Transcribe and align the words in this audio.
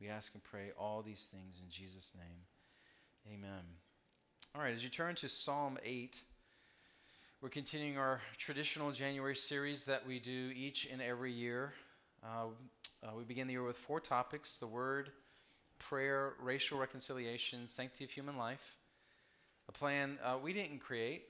We 0.00 0.08
ask 0.08 0.32
and 0.32 0.42
pray 0.42 0.70
all 0.78 1.02
these 1.02 1.28
things 1.30 1.60
in 1.62 1.68
Jesus' 1.68 2.12
name. 2.16 3.34
Amen. 3.34 3.60
All 4.54 4.62
right, 4.62 4.72
as 4.72 4.82
you 4.82 4.88
turn 4.88 5.14
to 5.16 5.28
Psalm 5.28 5.76
8, 5.84 6.18
we're 7.42 7.50
continuing 7.50 7.98
our 7.98 8.22
traditional 8.38 8.92
January 8.92 9.36
series 9.36 9.84
that 9.84 10.08
we 10.08 10.18
do 10.18 10.52
each 10.56 10.88
and 10.90 11.02
every 11.02 11.32
year. 11.32 11.74
Uh, 12.24 12.46
uh, 13.02 13.10
we 13.14 13.24
begin 13.24 13.46
the 13.46 13.52
year 13.52 13.62
with 13.62 13.76
four 13.76 14.00
topics 14.00 14.56
the 14.56 14.66
Word, 14.66 15.10
prayer, 15.78 16.32
racial 16.40 16.78
reconciliation, 16.78 17.68
sanctity 17.68 18.04
of 18.04 18.10
human 18.10 18.38
life. 18.38 18.78
A 19.68 19.72
plan 19.72 20.18
uh, 20.24 20.38
we 20.42 20.54
didn't 20.54 20.78
create, 20.78 21.24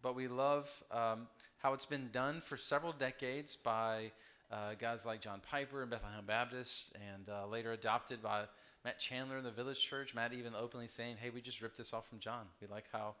but 0.00 0.14
we 0.14 0.28
love 0.28 0.70
um, 0.90 1.28
how 1.58 1.74
it's 1.74 1.84
been 1.84 2.08
done 2.10 2.40
for 2.40 2.56
several 2.56 2.92
decades 2.92 3.54
by 3.54 4.12
uh, 4.54 4.74
guys 4.78 5.04
like 5.04 5.20
John 5.20 5.40
Piper 5.50 5.82
and 5.82 5.90
Bethlehem 5.90 6.24
Baptist, 6.24 6.94
and 6.94 7.28
uh, 7.28 7.46
later 7.46 7.72
adopted 7.72 8.22
by 8.22 8.44
Matt 8.84 8.98
Chandler 8.98 9.38
in 9.38 9.44
the 9.44 9.50
Village 9.50 9.80
Church. 9.80 10.14
Matt 10.14 10.32
even 10.32 10.54
openly 10.54 10.86
saying, 10.86 11.16
"Hey, 11.20 11.30
we 11.30 11.40
just 11.40 11.60
ripped 11.60 11.76
this 11.76 11.92
off 11.92 12.08
from 12.08 12.20
John. 12.20 12.46
We 12.60 12.68
like 12.68 12.84
how 12.92 13.16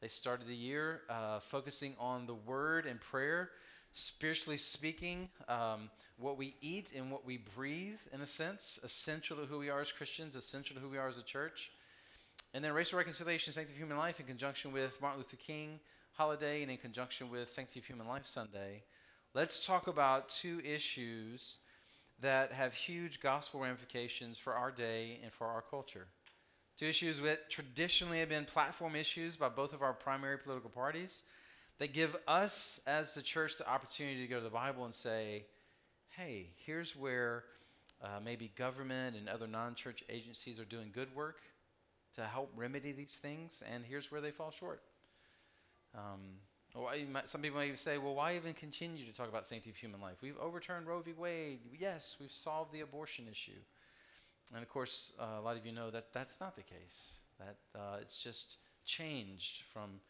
they 0.00 0.08
started 0.08 0.48
the 0.48 0.56
year 0.56 1.02
uh, 1.08 1.38
focusing 1.38 1.94
on 1.98 2.26
the 2.26 2.34
Word 2.34 2.86
and 2.86 3.00
prayer." 3.00 3.50
spiritually 3.94 4.56
speaking, 4.56 5.28
um, 5.48 5.90
what 6.18 6.38
we 6.38 6.54
eat 6.62 6.94
and 6.96 7.10
what 7.10 7.26
we 7.26 7.36
breathe, 7.54 7.98
in 8.10 8.22
a 8.22 8.26
sense, 8.26 8.78
essential 8.82 9.36
to 9.36 9.44
who 9.44 9.58
we 9.58 9.68
are 9.68 9.82
as 9.82 9.92
Christians, 9.92 10.34
essential 10.34 10.74
to 10.76 10.80
who 10.80 10.88
we 10.88 10.96
are 10.96 11.08
as 11.08 11.18
a 11.18 11.22
church. 11.22 11.72
And 12.54 12.64
then 12.64 12.72
racial 12.72 12.96
reconciliation, 12.96 13.52
sanctity 13.52 13.74
of 13.74 13.82
human 13.82 13.98
life, 13.98 14.18
in 14.18 14.24
conjunction 14.24 14.72
with 14.72 14.98
Martin 15.02 15.18
Luther 15.18 15.36
King 15.36 15.78
holiday 16.12 16.62
and 16.62 16.70
in 16.70 16.76
conjunction 16.76 17.30
with 17.30 17.48
Sanctity 17.48 17.80
of 17.80 17.86
Human 17.86 18.06
Life 18.06 18.26
Sunday. 18.26 18.82
Let's 19.34 19.64
talk 19.64 19.86
about 19.86 20.28
two 20.28 20.60
issues 20.62 21.56
that 22.20 22.52
have 22.52 22.74
huge 22.74 23.18
gospel 23.22 23.60
ramifications 23.60 24.38
for 24.38 24.52
our 24.52 24.70
day 24.70 25.20
and 25.22 25.32
for 25.32 25.46
our 25.46 25.62
culture. 25.62 26.06
Two 26.78 26.84
issues 26.84 27.18
that 27.20 27.48
traditionally 27.48 28.18
have 28.18 28.28
been 28.28 28.44
platform 28.44 28.94
issues 28.94 29.36
by 29.36 29.48
both 29.48 29.72
of 29.72 29.80
our 29.80 29.94
primary 29.94 30.36
political 30.36 30.68
parties 30.68 31.22
that 31.78 31.94
give 31.94 32.14
us 32.28 32.78
as 32.86 33.14
the 33.14 33.22
church 33.22 33.56
the 33.56 33.66
opportunity 33.66 34.20
to 34.20 34.26
go 34.26 34.36
to 34.36 34.44
the 34.44 34.50
Bible 34.50 34.84
and 34.84 34.92
say, 34.92 35.46
hey, 36.10 36.50
here's 36.66 36.94
where 36.94 37.44
uh, 38.02 38.20
maybe 38.22 38.52
government 38.54 39.16
and 39.16 39.30
other 39.30 39.46
non 39.46 39.74
church 39.74 40.04
agencies 40.10 40.60
are 40.60 40.66
doing 40.66 40.90
good 40.92 41.08
work 41.14 41.38
to 42.16 42.24
help 42.24 42.52
remedy 42.54 42.92
these 42.92 43.16
things, 43.16 43.62
and 43.72 43.82
here's 43.86 44.12
where 44.12 44.20
they 44.20 44.30
fall 44.30 44.50
short. 44.50 44.82
Um, 45.94 46.20
some 47.26 47.42
people 47.42 47.58
might 47.58 47.66
even 47.66 47.76
say, 47.76 47.98
well, 47.98 48.14
why 48.14 48.36
even 48.36 48.54
continue 48.54 49.04
to 49.04 49.12
talk 49.12 49.28
about 49.28 49.46
sanctity 49.46 49.70
of 49.70 49.76
human 49.76 50.00
life? 50.00 50.16
We've 50.22 50.38
overturned 50.38 50.86
Roe 50.86 51.00
v. 51.00 51.12
Wade. 51.12 51.60
Yes, 51.78 52.16
we've 52.20 52.32
solved 52.32 52.72
the 52.72 52.80
abortion 52.80 53.26
issue. 53.30 53.60
And 54.54 54.62
of 54.62 54.68
course, 54.68 55.12
uh, 55.20 55.38
a 55.38 55.42
lot 55.42 55.56
of 55.56 55.66
you 55.66 55.72
know 55.72 55.90
that 55.90 56.12
that's 56.12 56.40
not 56.40 56.56
the 56.56 56.62
case. 56.62 57.14
That 57.38 57.78
uh, 57.78 57.96
it's 58.00 58.18
just 58.18 58.58
changed 58.84 59.62
from 59.72 60.00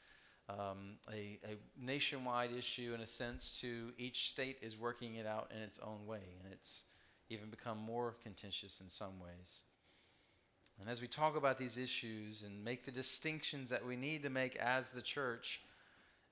um, 0.49 0.97
a, 1.11 1.39
a, 1.45 1.57
nationwide 1.81 2.51
issue, 2.53 2.93
in 2.95 3.01
a 3.01 3.07
sense, 3.07 3.59
to 3.61 3.93
each 3.99 4.29
state 4.29 4.59
is 4.61 4.77
working 4.77 5.17
it 5.17 5.27
out 5.27 5.51
in 5.55 5.63
its 5.63 5.79
own 5.79 6.07
way. 6.07 6.23
And 6.43 6.53
it's 6.53 6.85
even 7.29 7.49
become 7.49 7.79
more 7.79 8.17
contentious 8.23 8.81
in 8.81 8.89
some 8.89 9.21
ways. 9.21 9.61
And 10.81 10.89
as 10.89 11.01
we 11.01 11.07
talk 11.07 11.37
about 11.37 11.59
these 11.59 11.77
issues 11.77 12.43
and 12.43 12.65
make 12.65 12.85
the 12.85 12.91
distinctions 12.91 13.71
that 13.71 13.87
we 13.87 13.97
need 13.97 14.23
to 14.25 14.31
make 14.31 14.57
as 14.57 14.91
the 14.91 15.03
church, 15.03 15.61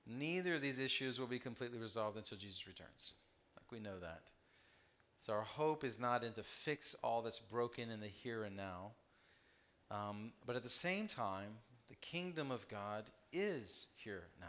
neither 0.07 0.55
of 0.55 0.61
these 0.61 0.79
issues 0.79 1.19
will 1.19 1.27
be 1.27 1.39
completely 1.39 1.79
resolved 1.79 2.17
until 2.17 2.37
Jesus 2.37 2.67
returns. 2.67 3.13
Like 3.55 3.71
we 3.71 3.79
know 3.79 3.99
that. 3.99 4.21
So 5.19 5.33
our 5.33 5.43
hope 5.43 5.83
is 5.83 5.99
not 5.99 6.23
in 6.23 6.33
to 6.33 6.43
fix 6.43 6.95
all 7.03 7.21
that's 7.21 7.39
broken 7.39 7.91
in 7.91 7.99
the 7.99 8.07
here 8.07 8.43
and 8.43 8.55
now. 8.55 8.91
Um, 9.91 10.31
but 10.47 10.55
at 10.55 10.63
the 10.63 10.69
same 10.69 11.05
time, 11.05 11.51
the 11.89 11.95
kingdom 11.95 12.49
of 12.49 12.67
God 12.69 13.03
is 13.31 13.87
here 13.95 14.23
now. 14.39 14.47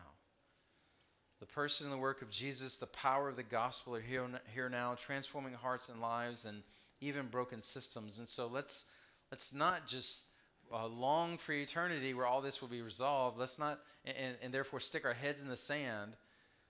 The 1.41 1.47
person 1.47 1.87
and 1.87 1.93
the 1.93 1.99
work 1.99 2.23
of 2.23 2.31
Jesus, 2.31 2.77
the 2.77 2.87
power 2.87 3.29
of 3.29 3.37
the 3.37 3.43
gospel 3.43 3.97
are 3.97 4.01
here, 4.01 4.25
here 4.55 4.69
now, 4.69 4.95
transforming 4.95 5.55
hearts 5.55 5.89
and 5.89 6.01
lives 6.01 6.45
and 6.45 6.63
even 7.01 7.27
broken 7.27 7.63
systems. 7.63 8.19
And 8.19 8.29
so 8.29 8.47
let's, 8.47 8.85
let's 9.31 9.53
not 9.53 9.87
just 9.87 10.27
uh, 10.73 10.87
long 10.87 11.39
for 11.39 11.53
eternity 11.53 12.15
where 12.15 12.27
all 12.27 12.41
this 12.41 12.61
will 12.61 12.69
be 12.69 12.83
resolved. 12.83 13.39
Let's 13.39 13.59
not, 13.59 13.81
and, 14.05 14.37
and 14.43 14.53
therefore 14.53 14.81
stick 14.81 15.05
our 15.05 15.15
heads 15.15 15.43
in 15.43 15.49
the 15.49 15.57
sand. 15.57 16.13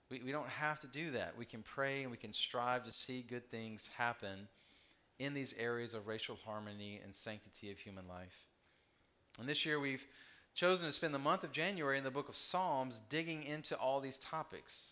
We, 0.09 0.21
we 0.25 0.31
don't 0.31 0.49
have 0.49 0.79
to 0.81 0.87
do 0.87 1.11
that. 1.11 1.37
We 1.37 1.45
can 1.45 1.63
pray 1.63 2.01
and 2.01 2.11
we 2.11 2.17
can 2.17 2.33
strive 2.33 2.83
to 2.85 2.91
see 2.91 3.21
good 3.21 3.49
things 3.49 3.89
happen 3.97 4.47
in 5.19 5.33
these 5.33 5.53
areas 5.57 5.93
of 5.93 6.07
racial 6.07 6.37
harmony 6.45 6.99
and 7.03 7.13
sanctity 7.13 7.71
of 7.71 7.77
human 7.77 8.07
life. 8.07 8.47
And 9.39 9.47
this 9.47 9.65
year 9.65 9.79
we've 9.79 10.05
chosen 10.53 10.87
to 10.87 10.93
spend 10.93 11.13
the 11.13 11.19
month 11.19 11.43
of 11.43 11.51
January 11.51 11.97
in 11.97 12.03
the 12.03 12.11
book 12.11 12.29
of 12.29 12.35
Psalms 12.35 13.01
digging 13.09 13.43
into 13.43 13.75
all 13.75 13.99
these 13.99 14.17
topics. 14.17 14.91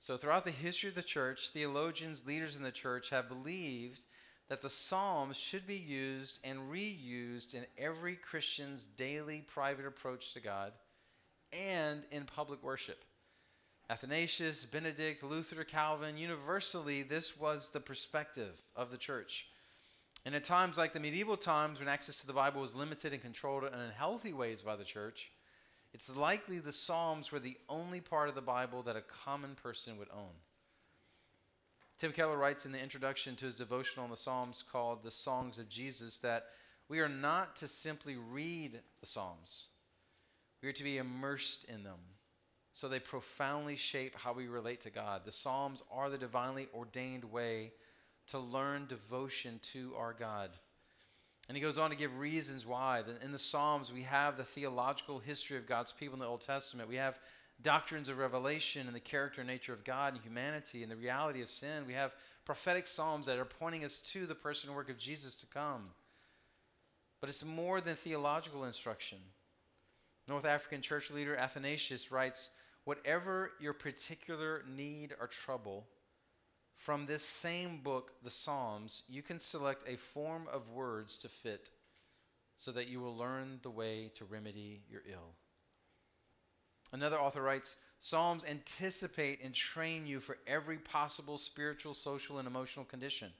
So, 0.00 0.16
throughout 0.16 0.44
the 0.44 0.52
history 0.52 0.88
of 0.88 0.94
the 0.94 1.02
church, 1.02 1.48
theologians, 1.48 2.24
leaders 2.24 2.54
in 2.54 2.62
the 2.62 2.70
church 2.70 3.10
have 3.10 3.28
believed 3.28 4.04
that 4.48 4.62
the 4.62 4.70
Psalms 4.70 5.36
should 5.36 5.66
be 5.66 5.76
used 5.76 6.40
and 6.42 6.70
reused 6.70 7.54
in 7.54 7.66
every 7.76 8.16
Christian's 8.16 8.86
daily 8.86 9.44
private 9.46 9.86
approach 9.86 10.32
to 10.32 10.40
God 10.40 10.72
and 11.52 12.02
in 12.10 12.24
public 12.24 12.62
worship. 12.62 13.04
Athanasius, 13.90 14.64
Benedict, 14.64 15.22
Luther, 15.22 15.64
Calvin, 15.64 16.18
universally, 16.18 17.02
this 17.02 17.38
was 17.38 17.70
the 17.70 17.80
perspective 17.80 18.62
of 18.76 18.90
the 18.90 18.98
church. 18.98 19.46
And 20.26 20.34
at 20.34 20.44
times 20.44 20.76
like 20.76 20.92
the 20.92 21.00
medieval 21.00 21.36
times, 21.38 21.78
when 21.78 21.88
access 21.88 22.20
to 22.20 22.26
the 22.26 22.34
Bible 22.34 22.60
was 22.60 22.74
limited 22.74 23.12
and 23.12 23.22
controlled 23.22 23.64
in 23.64 23.72
unhealthy 23.72 24.32
ways 24.32 24.60
by 24.60 24.76
the 24.76 24.84
church, 24.84 25.30
it's 25.94 26.14
likely 26.14 26.58
the 26.58 26.72
Psalms 26.72 27.32
were 27.32 27.38
the 27.38 27.56
only 27.68 28.00
part 28.00 28.28
of 28.28 28.34
the 28.34 28.42
Bible 28.42 28.82
that 28.82 28.96
a 28.96 29.00
common 29.00 29.54
person 29.54 29.96
would 29.98 30.08
own. 30.12 30.34
Tim 31.98 32.12
Keller 32.12 32.36
writes 32.36 32.64
in 32.64 32.70
the 32.70 32.80
introduction 32.80 33.34
to 33.36 33.46
his 33.46 33.56
devotional 33.56 34.04
on 34.04 34.10
the 34.10 34.16
Psalms 34.16 34.64
called 34.70 35.02
The 35.02 35.10
Songs 35.10 35.58
of 35.58 35.68
Jesus 35.68 36.18
that 36.18 36.46
we 36.88 37.00
are 37.00 37.08
not 37.08 37.56
to 37.56 37.66
simply 37.66 38.16
read 38.16 38.78
the 39.00 39.06
Psalms, 39.06 39.64
we 40.62 40.68
are 40.68 40.72
to 40.72 40.84
be 40.84 40.98
immersed 40.98 41.64
in 41.64 41.82
them. 41.82 41.98
So 42.72 42.88
they 42.88 43.00
profoundly 43.00 43.74
shape 43.74 44.14
how 44.16 44.32
we 44.32 44.46
relate 44.46 44.82
to 44.82 44.90
God. 44.90 45.22
The 45.24 45.32
Psalms 45.32 45.82
are 45.90 46.08
the 46.08 46.18
divinely 46.18 46.68
ordained 46.72 47.24
way 47.24 47.72
to 48.28 48.38
learn 48.38 48.86
devotion 48.86 49.58
to 49.72 49.94
our 49.98 50.12
God. 50.12 50.50
And 51.48 51.56
he 51.56 51.62
goes 51.62 51.78
on 51.78 51.90
to 51.90 51.96
give 51.96 52.16
reasons 52.16 52.64
why. 52.64 53.02
In 53.24 53.32
the 53.32 53.38
Psalms, 53.38 53.92
we 53.92 54.02
have 54.02 54.36
the 54.36 54.44
theological 54.44 55.18
history 55.18 55.56
of 55.56 55.66
God's 55.66 55.92
people 55.92 56.14
in 56.14 56.20
the 56.20 56.26
Old 56.26 56.42
Testament. 56.42 56.88
We 56.88 56.96
have 56.96 57.18
doctrines 57.60 58.08
of 58.08 58.18
revelation 58.18 58.86
and 58.86 58.94
the 58.94 59.00
character 59.00 59.40
and 59.40 59.48
nature 59.48 59.72
of 59.72 59.84
God 59.84 60.14
and 60.14 60.22
humanity 60.22 60.82
and 60.82 60.90
the 60.92 60.96
reality 60.96 61.42
of 61.42 61.50
sin. 61.50 61.84
We 61.86 61.94
have 61.94 62.14
prophetic 62.44 62.86
psalms 62.86 63.26
that 63.26 63.38
are 63.38 63.44
pointing 63.44 63.84
us 63.84 64.00
to 64.12 64.26
the 64.26 64.34
person 64.34 64.68
and 64.68 64.76
work 64.76 64.90
of 64.90 64.98
Jesus 64.98 65.34
to 65.36 65.46
come. 65.46 65.90
But 67.20 67.30
it's 67.30 67.44
more 67.44 67.80
than 67.80 67.96
theological 67.96 68.64
instruction. 68.64 69.18
North 70.28 70.44
African 70.44 70.82
church 70.82 71.10
leader 71.10 71.36
Athanasius 71.36 72.12
writes 72.12 72.50
Whatever 72.84 73.52
your 73.60 73.72
particular 73.74 74.62
need 74.68 75.14
or 75.20 75.26
trouble, 75.26 75.86
from 76.76 77.06
this 77.06 77.24
same 77.24 77.80
book, 77.82 78.12
the 78.22 78.30
Psalms, 78.30 79.02
you 79.08 79.20
can 79.20 79.40
select 79.40 79.84
a 79.86 79.96
form 79.96 80.46
of 80.52 80.70
words 80.70 81.18
to 81.18 81.28
fit 81.28 81.70
so 82.54 82.70
that 82.72 82.88
you 82.88 83.00
will 83.00 83.16
learn 83.16 83.58
the 83.62 83.70
way 83.70 84.10
to 84.14 84.24
remedy 84.24 84.82
your 84.88 85.02
ill. 85.10 85.34
Another 86.92 87.18
author 87.18 87.42
writes 87.42 87.76
Psalms 88.00 88.44
anticipate 88.44 89.40
and 89.42 89.52
train 89.52 90.06
you 90.06 90.20
for 90.20 90.38
every 90.46 90.78
possible 90.78 91.36
spiritual, 91.36 91.94
social, 91.94 92.38
and 92.38 92.46
emotional 92.46 92.84
condition. 92.84 93.30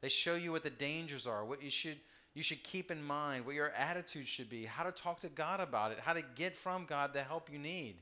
They 0.00 0.08
show 0.08 0.36
you 0.36 0.52
what 0.52 0.62
the 0.62 0.70
dangers 0.70 1.26
are, 1.26 1.44
what 1.44 1.62
you 1.62 1.70
should, 1.70 1.98
you 2.34 2.42
should 2.42 2.62
keep 2.62 2.90
in 2.90 3.02
mind, 3.02 3.44
what 3.44 3.54
your 3.54 3.70
attitude 3.70 4.26
should 4.26 4.48
be, 4.48 4.64
how 4.64 4.84
to 4.84 4.90
talk 4.90 5.20
to 5.20 5.28
God 5.28 5.60
about 5.60 5.92
it, 5.92 5.98
how 6.00 6.14
to 6.14 6.22
get 6.34 6.56
from 6.56 6.86
God 6.86 7.12
the 7.12 7.22
help 7.22 7.50
you 7.52 7.58
need. 7.58 7.96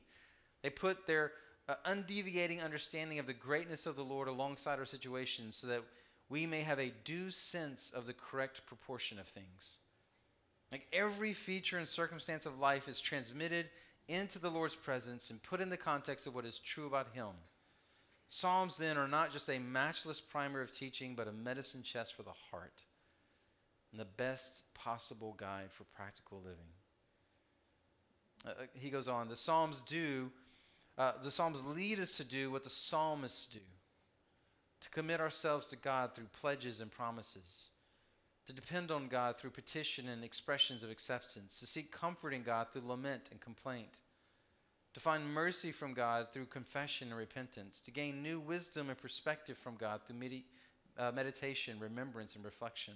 They 0.61 0.69
put 0.69 1.05
their 1.05 1.33
uh, 1.67 1.75
undeviating 1.85 2.63
understanding 2.63 3.19
of 3.19 3.27
the 3.27 3.33
greatness 3.33 3.85
of 3.85 3.95
the 3.95 4.03
Lord 4.03 4.27
alongside 4.27 4.79
our 4.79 4.85
situations 4.85 5.55
so 5.55 5.67
that 5.67 5.81
we 6.29 6.45
may 6.45 6.61
have 6.61 6.79
a 6.79 6.93
due 7.03 7.29
sense 7.29 7.91
of 7.91 8.07
the 8.07 8.13
correct 8.13 8.65
proportion 8.65 9.19
of 9.19 9.27
things. 9.27 9.77
Like 10.71 10.87
every 10.91 11.33
feature 11.33 11.77
and 11.77 11.87
circumstance 11.87 12.45
of 12.45 12.59
life 12.59 12.87
is 12.87 12.99
transmitted 12.99 13.69
into 14.07 14.39
the 14.39 14.49
Lord's 14.49 14.75
presence 14.75 15.29
and 15.29 15.41
put 15.41 15.61
in 15.61 15.69
the 15.69 15.77
context 15.77 16.27
of 16.27 16.35
what 16.35 16.45
is 16.45 16.59
true 16.59 16.87
about 16.87 17.13
Him. 17.13 17.33
Psalms, 18.27 18.77
then, 18.77 18.97
are 18.97 19.07
not 19.07 19.31
just 19.31 19.49
a 19.49 19.59
matchless 19.59 20.19
primer 20.19 20.61
of 20.61 20.75
teaching, 20.75 21.15
but 21.15 21.27
a 21.27 21.31
medicine 21.31 21.83
chest 21.83 22.15
for 22.15 22.23
the 22.23 22.31
heart 22.51 22.83
and 23.91 23.99
the 23.99 24.05
best 24.05 24.63
possible 24.73 25.35
guide 25.37 25.71
for 25.71 25.83
practical 25.95 26.39
living. 26.43 26.57
Uh, 28.45 28.63
uh 28.63 28.65
he 28.73 28.89
goes 28.89 29.07
on 29.07 29.29
the 29.29 29.35
Psalms 29.35 29.81
do, 29.81 30.31
uh, 30.97 31.13
the 31.23 31.31
Psalms 31.31 31.63
lead 31.63 31.99
us 31.99 32.17
to 32.17 32.23
do 32.23 32.51
what 32.51 32.63
the 32.63 32.69
psalmists 32.69 33.45
do 33.45 33.59
to 34.81 34.89
commit 34.89 35.19
ourselves 35.19 35.67
to 35.67 35.75
God 35.75 36.13
through 36.13 36.27
pledges 36.39 36.79
and 36.79 36.91
promises, 36.91 37.69
to 38.45 38.53
depend 38.53 38.91
on 38.91 39.07
God 39.07 39.37
through 39.37 39.49
petition 39.51 40.07
and 40.07 40.23
expressions 40.23 40.83
of 40.83 40.91
acceptance, 40.91 41.59
to 41.59 41.67
seek 41.67 41.91
comfort 41.91 42.33
in 42.33 42.43
God 42.43 42.67
through 42.71 42.87
lament 42.87 43.29
and 43.31 43.41
complaint, 43.41 43.99
to 44.93 44.99
find 44.99 45.33
mercy 45.33 45.71
from 45.71 45.93
God 45.93 46.27
through 46.31 46.45
confession 46.45 47.09
and 47.09 47.17
repentance, 47.17 47.81
to 47.81 47.91
gain 47.91 48.21
new 48.21 48.39
wisdom 48.39 48.89
and 48.89 48.97
perspective 48.97 49.57
from 49.57 49.75
God 49.75 50.01
through 50.05 50.17
uh, 50.97 51.11
meditation, 51.11 51.79
remembrance, 51.79 52.35
and 52.35 52.45
reflection. 52.45 52.93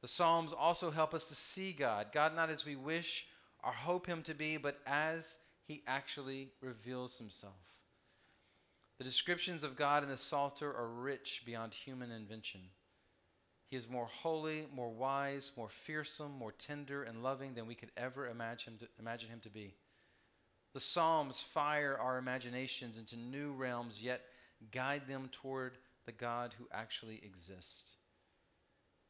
The 0.00 0.08
Psalms 0.08 0.52
also 0.52 0.90
help 0.90 1.12
us 1.12 1.26
to 1.26 1.34
see 1.34 1.72
God, 1.72 2.08
God 2.12 2.34
not 2.34 2.50
as 2.50 2.64
we 2.64 2.76
wish 2.76 3.26
or 3.62 3.72
hope 3.72 4.06
Him 4.06 4.22
to 4.22 4.34
be, 4.34 4.56
but 4.56 4.78
as 4.86 5.38
He 5.66 5.82
actually 5.86 6.48
reveals 6.60 7.18
Himself. 7.18 7.52
The 8.98 9.04
descriptions 9.04 9.62
of 9.62 9.76
God 9.76 10.02
in 10.02 10.08
the 10.08 10.16
Psalter 10.16 10.74
are 10.74 10.88
rich 10.88 11.42
beyond 11.44 11.74
human 11.74 12.10
invention. 12.10 12.60
He 13.68 13.76
is 13.76 13.88
more 13.88 14.06
holy, 14.06 14.66
more 14.74 14.88
wise, 14.88 15.52
more 15.56 15.68
fearsome, 15.68 16.32
more 16.38 16.52
tender 16.52 17.02
and 17.02 17.22
loving 17.22 17.54
than 17.54 17.66
we 17.66 17.74
could 17.74 17.92
ever 17.98 18.26
imagine, 18.26 18.78
to, 18.78 18.88
imagine 18.98 19.28
him 19.28 19.40
to 19.40 19.50
be. 19.50 19.74
The 20.72 20.80
Psalms 20.80 21.40
fire 21.40 21.98
our 22.00 22.16
imaginations 22.16 22.98
into 22.98 23.16
new 23.16 23.52
realms, 23.52 24.02
yet 24.02 24.22
guide 24.72 25.02
them 25.06 25.28
toward 25.32 25.76
the 26.06 26.12
God 26.12 26.54
who 26.58 26.66
actually 26.72 27.20
exists. 27.22 27.92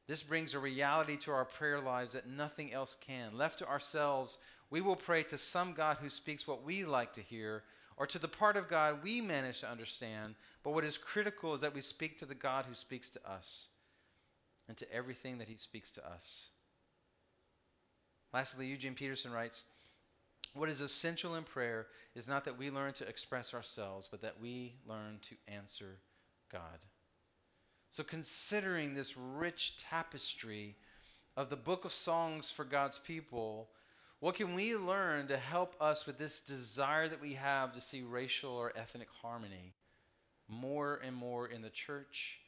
This 0.09 0.25
brings 0.25 0.55
a 0.55 0.59
reality 0.59 1.17
to 1.19 1.31
our 1.31 1.45
prayer 1.45 1.81
lives 1.81 2.15
that 2.15 2.29
nothing 2.29 2.73
else 2.73 2.97
can. 3.01 3.37
Left 3.37 3.59
to 3.59 3.69
ourselves, 3.69 4.39
we 4.71 4.81
will 4.81 4.97
pray 4.97 5.23
to 5.25 5.39
some 5.39 5.73
God 5.73 5.99
who 6.01 6.09
speaks 6.09 6.49
what 6.49 6.65
we 6.65 6.85
like 6.85 7.13
to 7.13 7.21
hear, 7.21 7.63
or 7.97 8.07
to 8.09 8.19
the 8.19 8.27
part 8.27 8.57
of 8.57 8.69
God 8.69 9.05
we 9.05 9.21
manage 9.21 9.61
to 9.61 9.71
understand. 9.71 10.35
But 10.65 10.73
what 10.73 10.85
is 10.85 10.99
critical 10.99 11.55
is 11.55 11.61
that 11.61 11.75
we 11.75 11.81
speak 11.81 12.19
to 12.19 12.27
the 12.27 12.35
God 12.35 12.65
who 12.67 12.75
speaks 12.75 13.11
to 13.11 13.31
us 13.31 13.69
and 14.69 14.77
to 14.77 14.93
everything 14.93 15.39
that 15.39 15.49
he 15.49 15.57
speaks 15.57 15.91
to 15.93 16.07
us. 16.07 16.51
Lastly, 18.33 18.67
Eugene 18.67 18.95
Peterson 18.95 19.33
writes 19.33 19.65
What 20.53 20.69
is 20.69 20.81
essential 20.81 21.35
in 21.35 21.45
prayer 21.45 21.87
is 22.15 22.29
not 22.29 22.45
that 22.45 22.59
we 22.59 22.71
learn 22.71 22.93
to 22.95 23.09
express 23.09 23.55
ourselves, 23.55 24.09
but 24.11 24.21
that 24.23 24.41
we 24.41 24.75
learn 24.87 25.19
to 25.23 25.37
answer 25.53 25.99
God. 26.53 26.79
So, 27.91 28.05
considering 28.05 28.95
this 28.95 29.17
rich 29.17 29.79
tapestry 29.79 30.77
of 31.37 31.49
the 31.49 31.57
book 31.57 31.85
of 31.85 31.93
songs 31.93 32.51
for 32.51 32.65
God's 32.65 32.99
people, 32.99 33.71
what 34.21 34.35
can 34.35 34.53
we 34.53 34.77
learn 34.77 35.29
to 35.29 35.39
help 35.39 35.75
us 35.81 36.07
with 36.07 36.19
this 36.19 36.41
desire 36.41 37.09
that 37.09 37.21
we 37.21 37.35
have 37.35 37.73
to 37.73 37.81
see 37.81 38.03
racial 38.03 38.53
or 38.53 38.73
ethnic 38.77 39.09
harmony 39.23 39.75
more 40.49 41.01
and 41.05 41.15
more 41.15 41.47
in 41.47 41.63
the 41.63 41.71
church 41.71 42.41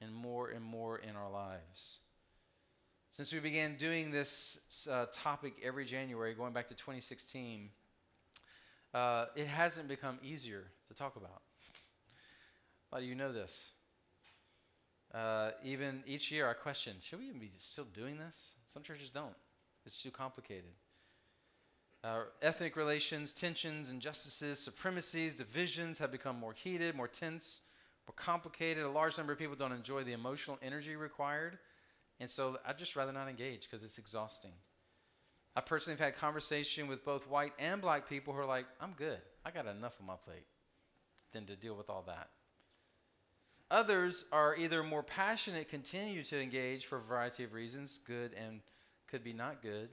and 0.00 0.12
more 0.12 0.48
and 0.50 0.64
more 0.64 0.98
in 0.98 1.16
our 1.16 1.30
lives. 1.30 2.00
Since 3.10 3.32
we 3.32 3.40
began 3.40 3.76
doing 3.76 4.10
this 4.10 4.88
uh, 4.90 5.06
topic 5.10 5.54
every 5.64 5.86
January, 5.86 6.34
going 6.34 6.52
back 6.52 6.68
to 6.68 6.74
2016, 6.74 7.70
uh, 8.92 9.26
it 9.34 9.46
hasn't 9.46 9.88
become 9.88 10.18
easier 10.22 10.64
to 10.88 10.94
talk 10.94 11.16
about. 11.16 11.42
A 12.90 12.94
lot 12.94 13.02
of 13.02 13.08
you 13.08 13.14
know 13.14 13.32
this. 13.32 13.72
Uh, 15.14 15.52
even 15.64 16.02
each 16.06 16.30
year, 16.30 16.48
I 16.48 16.52
question 16.52 16.96
should 17.00 17.20
we 17.20 17.26
even 17.26 17.40
be 17.40 17.50
still 17.58 17.86
doing 17.94 18.18
this? 18.18 18.52
Some 18.66 18.82
churches 18.82 19.08
don't, 19.08 19.34
it's 19.86 20.02
too 20.02 20.10
complicated. 20.10 20.72
Uh, 22.04 22.24
ethnic 22.42 22.76
relations, 22.76 23.32
tensions, 23.32 23.90
injustices, 23.90 24.58
supremacies, 24.58 25.34
divisions 25.34 25.98
have 25.98 26.12
become 26.12 26.38
more 26.38 26.52
heated, 26.52 26.94
more 26.94 27.08
tense 27.08 27.62
more 28.06 28.14
complicated. 28.16 28.84
A 28.84 28.90
large 28.90 29.16
number 29.18 29.32
of 29.32 29.38
people 29.38 29.56
don't 29.56 29.72
enjoy 29.72 30.04
the 30.04 30.12
emotional 30.12 30.58
energy 30.62 30.96
required. 30.96 31.58
And 32.20 32.30
so 32.30 32.58
I'd 32.66 32.78
just 32.78 32.96
rather 32.96 33.12
not 33.12 33.28
engage 33.28 33.62
because 33.62 33.82
it's 33.82 33.98
exhausting. 33.98 34.52
I 35.54 35.60
personally 35.60 35.98
have 35.98 36.04
had 36.04 36.16
conversation 36.16 36.86
with 36.86 37.04
both 37.04 37.28
white 37.28 37.52
and 37.58 37.80
black 37.80 38.08
people 38.08 38.34
who 38.34 38.40
are 38.40 38.46
like, 38.46 38.66
I'm 38.80 38.92
good. 38.92 39.18
I 39.44 39.50
got 39.50 39.66
enough 39.66 39.96
on 40.00 40.06
my 40.06 40.16
plate 40.16 40.46
than 41.32 41.46
to 41.46 41.56
deal 41.56 41.74
with 41.74 41.90
all 41.90 42.04
that. 42.06 42.28
Others 43.70 44.26
are 44.32 44.54
either 44.56 44.82
more 44.82 45.02
passionate, 45.02 45.68
continue 45.68 46.22
to 46.24 46.40
engage 46.40 46.86
for 46.86 46.98
a 46.98 47.02
variety 47.02 47.42
of 47.42 47.52
reasons, 47.52 47.98
good 47.98 48.32
and 48.34 48.60
could 49.08 49.24
be 49.24 49.32
not 49.32 49.62
good, 49.62 49.88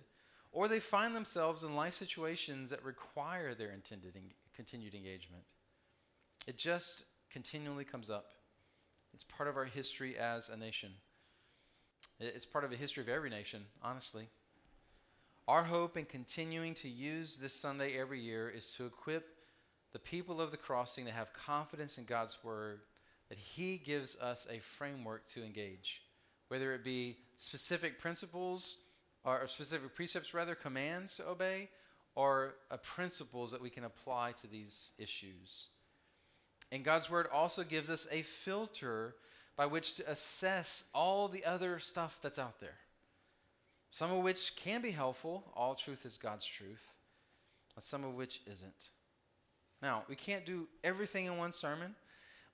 or 0.51 0.67
they 0.67 0.79
find 0.79 1.15
themselves 1.15 1.63
in 1.63 1.75
life 1.75 1.95
situations 1.95 2.69
that 2.69 2.83
require 2.83 3.55
their 3.55 3.71
intended 3.71 4.15
en- 4.15 4.31
continued 4.55 4.93
engagement. 4.93 5.43
It 6.45 6.57
just 6.57 7.05
continually 7.33 7.83
comes 7.83 8.09
up. 8.09 8.27
It's 9.13 9.23
part 9.23 9.49
of 9.49 9.57
our 9.57 9.65
history 9.65 10.17
as 10.17 10.49
a 10.49 10.55
nation. 10.55 10.91
It's 12.19 12.45
part 12.45 12.63
of 12.63 12.69
the 12.69 12.77
history 12.77 13.01
of 13.01 13.09
every 13.09 13.29
nation, 13.29 13.65
honestly. 13.81 14.27
Our 15.47 15.63
hope 15.63 15.97
in 15.97 16.05
continuing 16.05 16.73
to 16.75 16.87
use 16.87 17.35
this 17.35 17.53
Sunday 17.53 17.99
every 17.99 18.19
year 18.19 18.49
is 18.49 18.71
to 18.77 18.85
equip 18.85 19.25
the 19.91 19.99
people 19.99 20.39
of 20.39 20.51
the 20.51 20.57
crossing 20.57 21.05
to 21.05 21.11
have 21.11 21.33
confidence 21.33 21.97
in 21.97 22.05
God's 22.05 22.37
word 22.43 22.81
that 23.29 23.37
He 23.37 23.77
gives 23.77 24.15
us 24.17 24.47
a 24.49 24.59
framework 24.59 25.25
to 25.27 25.43
engage, 25.43 26.03
whether 26.47 26.73
it 26.73 26.83
be 26.83 27.17
specific 27.37 27.99
principles 27.99 28.77
or 29.25 29.47
specific 29.47 29.95
precepts, 29.95 30.33
rather, 30.33 30.55
commands 30.55 31.15
to 31.15 31.27
obey, 31.27 31.69
or 32.15 32.55
principles 32.83 33.51
that 33.51 33.61
we 33.61 33.69
can 33.69 33.85
apply 33.85 34.33
to 34.33 34.47
these 34.47 34.91
issues. 34.97 35.69
And 36.73 36.83
God's 36.83 37.07
word 37.07 37.27
also 37.31 37.63
gives 37.63 37.91
us 37.91 38.07
a 38.11 38.23
filter 38.23 39.13
by 39.55 39.67
which 39.67 39.93
to 39.97 40.11
assess 40.11 40.85
all 40.91 41.27
the 41.27 41.45
other 41.45 41.77
stuff 41.77 42.17
that's 42.19 42.39
out 42.39 42.59
there. 42.59 42.77
Some 43.91 44.11
of 44.11 44.23
which 44.23 44.55
can 44.55 44.81
be 44.81 44.89
helpful. 44.89 45.43
All 45.55 45.75
truth 45.75 46.03
is 46.03 46.17
God's 46.17 46.47
truth. 46.47 46.95
Some 47.77 48.03
of 48.03 48.15
which 48.15 48.41
isn't. 48.49 48.89
Now, 49.83 50.01
we 50.09 50.15
can't 50.15 50.47
do 50.47 50.67
everything 50.83 51.27
in 51.27 51.37
one 51.37 51.51
sermon, 51.51 51.93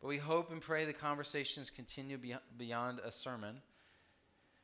but 0.01 0.09
we 0.09 0.17
hope 0.17 0.51
and 0.51 0.59
pray 0.59 0.83
the 0.83 0.91
conversations 0.91 1.69
continue 1.69 2.19
beyond 2.57 2.99
a 2.99 3.13
sermon. 3.13 3.61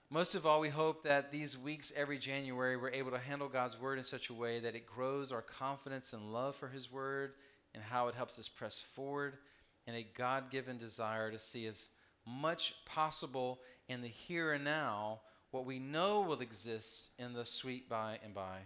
Most 0.10 0.36
of 0.36 0.46
all, 0.46 0.60
we 0.60 0.68
hope 0.68 1.04
that 1.04 1.32
these 1.32 1.58
weeks 1.58 1.94
every 1.96 2.18
January 2.18 2.76
we're 2.76 2.90
able 2.90 3.12
to 3.12 3.20
handle 3.20 3.48
God's 3.48 3.80
word 3.80 4.00
in 4.00 4.04
such 4.04 4.30
a 4.30 4.34
way 4.34 4.60
that 4.60 4.76
it 4.76 4.86
grows 4.86 5.32
our 5.32 5.42
confidence 5.42 6.12
and 6.12 6.34
love 6.34 6.58
for 6.58 6.68
His 6.68 6.92
word 6.92 7.32
and 7.76 7.84
how 7.84 8.08
it 8.08 8.16
helps 8.16 8.40
us 8.40 8.50
press 8.50 8.80
forward 8.80 9.38
in 9.86 9.94
a 9.94 10.08
God 10.18 10.50
given 10.50 10.78
desire 10.78 11.30
to 11.30 11.38
see 11.38 11.68
as 11.68 11.90
much 12.26 12.74
possible 12.86 13.60
in 13.88 14.02
the 14.02 14.08
here 14.08 14.54
and 14.54 14.64
now 14.64 15.20
what 15.52 15.66
we 15.66 15.78
know 15.78 16.22
will 16.22 16.42
exist 16.42 17.12
in 17.20 17.34
the 17.34 17.46
sweet 17.46 17.88
by 17.88 18.18
and 18.24 18.34
by. 18.34 18.60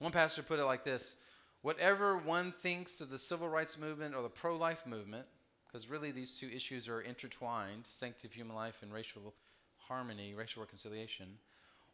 One 0.00 0.12
pastor 0.12 0.42
put 0.42 0.58
it 0.58 0.64
like 0.64 0.84
this 0.84 1.16
Whatever 1.62 2.18
one 2.18 2.52
thinks 2.52 3.00
of 3.00 3.08
the 3.08 3.18
civil 3.18 3.48
rights 3.48 3.78
movement 3.78 4.14
or 4.14 4.22
the 4.22 4.28
pro 4.28 4.56
life 4.56 4.86
movement, 4.86 5.24
because 5.66 5.88
really 5.88 6.10
these 6.10 6.38
two 6.38 6.50
issues 6.54 6.88
are 6.88 7.00
intertwined 7.00 7.86
sanctity 7.86 8.28
of 8.28 8.34
human 8.34 8.54
life 8.54 8.80
and 8.82 8.92
racial 8.92 9.32
harmony, 9.78 10.34
racial 10.34 10.62
reconciliation. 10.62 11.38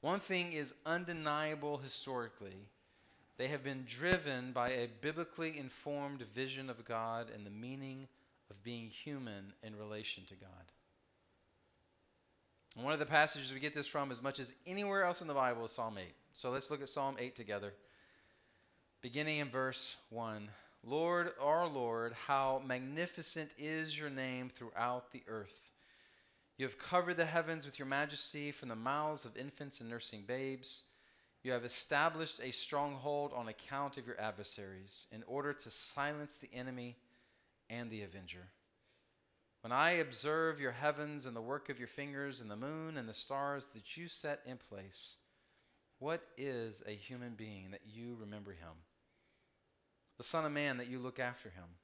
One 0.01 0.19
thing 0.19 0.53
is 0.53 0.75
undeniable 0.87 1.79
historically 1.79 2.67
they 3.41 3.49
have 3.49 3.65
been 3.65 3.85
driven 3.87 4.53
by 4.53 4.69
a 4.69 4.89
biblically 5.01 5.59
informed 5.59 6.21
vision 6.21 6.69
of 6.69 6.85
God 6.85 7.29
and 7.35 7.47
the 7.47 7.51
meaning 7.51 8.07
of 8.51 8.63
being 8.63 8.91
human 8.91 9.55
in 9.63 9.79
relation 9.79 10.25
to 10.27 10.35
God. 10.35 10.51
And 12.77 12.85
one 12.85 12.93
of 12.93 12.99
the 12.99 13.07
passages 13.07 13.51
we 13.51 13.59
get 13.59 13.75
this 13.75 13.87
from 13.87 14.13
as 14.13 14.21
much 14.21 14.41
as 14.41 14.53
anywhere 14.67 15.05
else 15.05 15.23
in 15.23 15.27
the 15.27 15.33
Bible 15.33 15.65
is 15.65 15.73
Psalm 15.73 15.97
8. 15.97 16.05
So 16.35 16.51
let's 16.51 16.71
look 16.71 16.83
at 16.83 16.91
Psalm 16.91 17.17
8 17.19 17.35
together. 17.35 17.73
Beginning 19.01 19.39
in 19.39 19.49
verse 19.49 19.97
1 20.11 20.51
Lord, 20.85 21.31
our 21.41 21.67
Lord, 21.67 22.13
how 22.27 22.61
magnificent 22.67 23.55
is 23.59 23.99
your 23.99 24.11
name 24.11 24.51
throughout 24.51 25.13
the 25.13 25.23
earth. 25.27 25.71
You 26.59 26.67
have 26.67 26.79
covered 26.79 27.17
the 27.17 27.25
heavens 27.25 27.65
with 27.65 27.79
your 27.79 27.89
majesty 27.89 28.53
from 28.53 28.69
the 28.69 28.77
mouths 28.77 29.25
of 29.25 29.35
infants 29.39 29.81
and 29.81 29.89
nursing 29.89 30.25
babes. 30.27 30.83
You 31.43 31.53
have 31.53 31.65
established 31.65 32.41
a 32.43 32.51
stronghold 32.51 33.33
on 33.35 33.49
account 33.49 33.97
of 33.97 34.07
your 34.07 34.21
adversaries, 34.21 35.07
in 35.11 35.23
order 35.27 35.53
to 35.55 35.71
silence 35.71 36.37
the 36.37 36.51
enemy 36.53 36.97
and 37.71 37.91
the 37.91 38.03
avenger. 38.03 38.49
When 39.63 39.73
I 39.73 39.93
observe 39.93 40.61
your 40.61 40.73
heavens 40.73 41.27
and 41.27 41.37
the 41.37 41.41
work 41.41 41.69
of 41.69 41.79
your 41.79 41.89
fingers, 41.89 42.41
and 42.41 42.51
the 42.51 42.57
moon 42.57 42.97
and 42.97 43.09
the 43.09 43.15
stars 43.15 43.67
that 43.75 43.97
you 43.97 44.09
set 44.09 44.41
in 44.47 44.57
place, 44.57 45.17
what 45.99 46.23
is 46.37 46.83
a 46.87 46.93
human 46.93 47.35
being 47.35 47.71
that 47.71 47.83
you 47.87 48.17
remember 48.19 48.53
him? 48.53 48.85
The 50.17 50.25
Son 50.25 50.45
of 50.45 50.53
Man 50.53 50.79
that 50.79 50.89
you 50.89 50.99
look 50.99 51.19
after 51.19 51.51
him. 51.51 51.77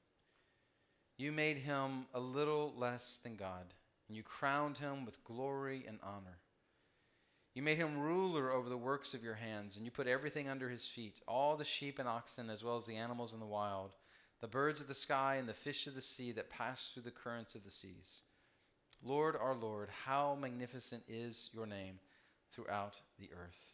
You 1.17 1.31
made 1.31 1.57
him 1.57 2.05
a 2.13 2.19
little 2.19 2.73
less 2.77 3.19
than 3.23 3.35
God, 3.35 3.73
and 4.07 4.15
you 4.15 4.21
crowned 4.21 4.77
him 4.77 5.05
with 5.05 5.23
glory 5.23 5.83
and 5.87 5.99
honor. 6.03 6.37
You 7.57 7.63
made 7.63 7.79
him 7.79 7.97
ruler 7.97 8.51
over 8.51 8.69
the 8.69 8.77
works 8.77 9.15
of 9.15 9.23
your 9.23 9.33
hands, 9.33 9.77
and 9.77 9.83
you 9.83 9.89
put 9.89 10.05
everything 10.05 10.47
under 10.47 10.69
his 10.69 10.85
feet 10.85 11.21
all 11.27 11.57
the 11.57 11.65
sheep 11.65 11.97
and 11.97 12.07
oxen, 12.07 12.51
as 12.51 12.63
well 12.63 12.77
as 12.77 12.85
the 12.85 12.97
animals 12.97 13.33
in 13.33 13.39
the 13.39 13.47
wild, 13.47 13.93
the 14.41 14.47
birds 14.47 14.79
of 14.79 14.87
the 14.87 14.93
sky, 14.93 15.37
and 15.37 15.49
the 15.49 15.55
fish 15.55 15.87
of 15.87 15.95
the 15.95 16.01
sea 16.03 16.31
that 16.33 16.51
pass 16.51 16.91
through 16.93 17.01
the 17.01 17.09
currents 17.09 17.55
of 17.55 17.63
the 17.63 17.71
seas. 17.71 18.21
Lord, 19.03 19.35
our 19.35 19.55
Lord, 19.55 19.89
how 20.05 20.37
magnificent 20.39 21.01
is 21.07 21.49
your 21.51 21.65
name 21.65 21.97
throughout 22.51 23.01
the 23.17 23.31
earth. 23.33 23.73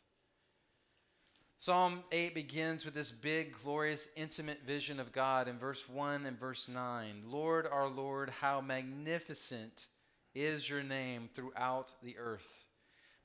Psalm 1.57 2.05
8 2.13 2.33
begins 2.33 2.85
with 2.85 2.93
this 2.93 3.11
big, 3.11 3.53
glorious, 3.63 4.07
intimate 4.15 4.61
vision 4.65 4.97
of 4.97 5.11
God 5.11 5.49
in 5.49 5.59
verse 5.59 5.89
1 5.89 6.25
and 6.25 6.39
verse 6.39 6.69
9. 6.69 7.23
Lord, 7.25 7.67
our 7.69 7.89
Lord, 7.89 8.29
how 8.29 8.61
magnificent 8.61 9.87
is 10.33 10.69
your 10.69 10.83
name 10.83 11.27
throughout 11.33 11.91
the 12.01 12.17
earth. 12.17 12.65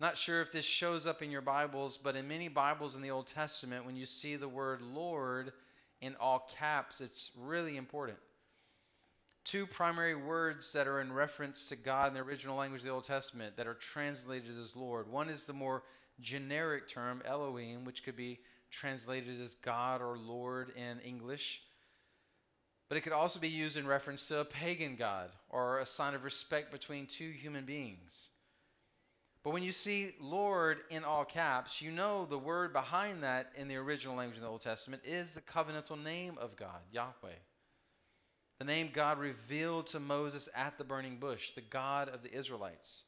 Not 0.01 0.17
sure 0.17 0.41
if 0.41 0.53
this 0.53 0.65
shows 0.65 1.07
up 1.07 1.23
in 1.23 1.31
your 1.33 1.41
Bibles, 1.41 1.97
but 1.97 2.15
in 2.15 2.29
many 2.29 2.47
Bibles 2.47 2.95
in 2.95 3.03
the 3.03 3.11
Old 3.11 3.27
Testament, 3.27 3.85
when 3.85 3.97
you 3.97 4.07
see 4.07 4.37
the 4.37 4.49
word 4.49 4.81
Lord 4.81 5.53
in 6.01 6.15
all 6.21 6.49
caps, 6.57 7.01
it's 7.01 7.33
really 7.37 7.77
important. 7.77 8.19
Two 9.45 9.67
primary 9.67 10.15
words 10.15 10.73
that 10.73 10.87
are 10.87 11.01
in 11.01 11.13
reference 11.13 11.69
to 11.71 11.77
God 11.77 12.09
in 12.09 12.15
the 12.15 12.21
original 12.21 12.57
language 12.57 12.83
of 12.83 12.87
the 12.87 12.93
Old 12.93 13.05
Testament 13.05 13.57
that 13.57 13.67
are 13.67 13.75
translated 13.75 14.57
as 14.61 14.77
Lord. 14.77 15.11
One 15.11 15.29
is 15.29 15.47
the 15.47 15.53
more 15.53 15.83
generic 16.21 16.87
term, 16.87 17.21
Elohim, 17.25 17.85
which 17.85 18.05
could 18.05 18.17
be 18.17 18.39
translated 18.71 19.41
as 19.41 19.57
God 19.57 20.01
or 20.01 20.17
Lord 20.17 20.71
in 20.77 21.01
English. 21.01 21.63
But 22.89 22.99
it 22.99 23.01
could 23.01 23.13
also 23.13 23.41
be 23.41 23.49
used 23.49 23.77
in 23.77 23.87
reference 23.87 24.29
to 24.29 24.39
a 24.41 24.45
pagan 24.45 24.95
god 24.95 25.31
or 25.49 25.81
a 25.81 25.87
sign 25.87 26.15
of 26.15 26.23
respect 26.23 26.71
between 26.71 27.07
two 27.07 27.31
human 27.31 27.65
beings. 27.65 28.29
But 29.45 29.53
when 29.53 29.63
you 29.63 29.73
see 29.73 30.13
Lord 30.21 30.79
in 30.91 31.05
all 31.05 31.25
caps, 31.25 31.81
you 31.81 31.91
know 31.91 32.25
the 32.25 32.39
word 32.39 32.73
behind 32.73 33.23
that 33.23 33.53
in 33.57 33.69
the 33.69 33.77
original 33.77 34.17
language 34.17 34.37
of 34.37 34.43
the 34.43 34.49
Old 34.49 34.61
Testament 34.61 35.03
is 35.05 35.35
the 35.35 35.41
covenantal 35.41 36.03
name 36.03 36.37
of 36.41 36.57
God, 36.57 36.81
Yahweh. 36.93 37.39
The 38.59 38.65
name 38.65 38.91
God 38.93 39.19
revealed 39.19 39.87
to 39.89 40.01
Moses 40.01 40.49
at 40.55 40.77
the 40.77 40.85
burning 40.85 41.17
bush, 41.17 41.53
the 41.53 41.61
God 41.61 42.09
of 42.09 42.23
the 42.23 42.35
Israelites. 42.37 43.05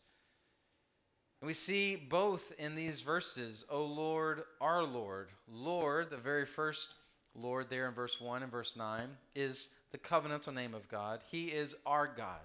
And 1.41 1.47
we 1.47 1.55
see 1.55 1.97
both 1.97 2.53
in 2.59 2.77
these 2.77 3.01
verses, 3.01 3.65
O 3.69 3.85
Lord, 3.85 4.43
our 4.61 4.85
Lord. 4.85 5.31
Lord, 5.49 6.11
the 6.11 6.17
very 6.17 6.47
first 6.47 6.95
Lord 7.35 7.69
there 7.69 7.89
in 7.89 7.95
verse 7.95 8.21
1 8.21 8.43
and 8.43 8.53
verse 8.53 8.77
9, 8.77 9.09
is 9.35 9.71
the 9.91 9.99
covenantal 9.99 10.55
name 10.55 10.75
of 10.75 10.89
God. 10.89 11.21
He 11.31 11.47
is 11.47 11.75
our 11.85 12.07
God 12.07 12.41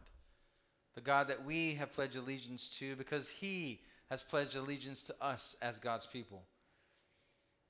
the 0.96 1.02
God 1.02 1.28
that 1.28 1.46
we 1.46 1.76
have 1.76 1.92
pledged 1.92 2.16
allegiance 2.16 2.70
to 2.80 2.96
because 2.96 3.30
he 3.30 3.82
has 4.10 4.24
pledged 4.24 4.56
allegiance 4.56 5.04
to 5.06 5.16
us 5.22 5.56
as 5.62 5.78
God's 5.78 6.06
people. 6.06 6.44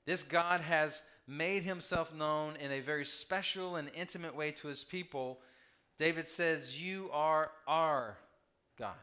This 0.06 0.22
God 0.22 0.60
has 0.60 1.02
made 1.26 1.64
himself 1.64 2.14
known 2.14 2.56
in 2.56 2.70
a 2.70 2.80
very 2.80 3.04
special 3.04 3.76
and 3.76 3.90
intimate 3.94 4.36
way 4.36 4.52
to 4.52 4.68
his 4.68 4.84
people. 4.84 5.40
David 5.98 6.28
says, 6.28 6.80
You 6.80 7.10
are 7.12 7.50
our 7.66 8.16
God. 8.78 8.94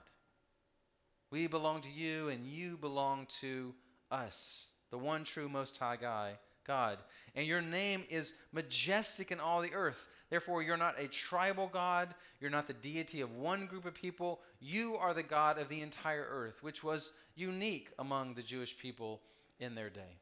We 1.32 1.48
belong 1.48 1.82
to 1.82 1.90
you, 1.90 2.30
and 2.30 2.46
you 2.46 2.78
belong 2.78 3.28
to 3.42 3.74
us, 4.12 4.68
the 4.92 4.98
one 4.98 5.24
true 5.24 5.50
Most 5.50 5.78
High 5.78 5.98
God. 5.98 6.38
God. 6.66 7.00
And 7.36 7.48
your 7.48 7.62
name 7.62 8.04
is 8.10 8.34
majestic 8.52 9.32
in 9.32 9.40
all 9.40 9.62
the 9.62 9.74
earth. 9.74 10.08
Therefore, 10.30 10.62
you're 10.64 10.78
not 10.78 11.00
a 11.00 11.08
tribal 11.08 11.70
God. 11.72 12.16
You're 12.40 12.50
not 12.50 12.68
the 12.68 12.74
deity 12.74 13.22
of 13.22 13.36
one 13.36 13.66
group 13.66 13.86
of 13.86 13.94
people. 13.94 14.42
You 14.60 14.96
are 14.96 15.14
the 15.14 15.24
God 15.24 15.58
of 15.58 15.70
the 15.70 15.82
entire 15.82 16.26
earth, 16.30 16.64
which 16.64 16.84
was 16.84 17.12
unique 17.36 17.90
among 18.00 18.34
the 18.34 18.44
Jewish 18.44 18.78
people 18.78 19.22
in 19.60 19.76
their 19.76 19.90
day. 19.90 20.18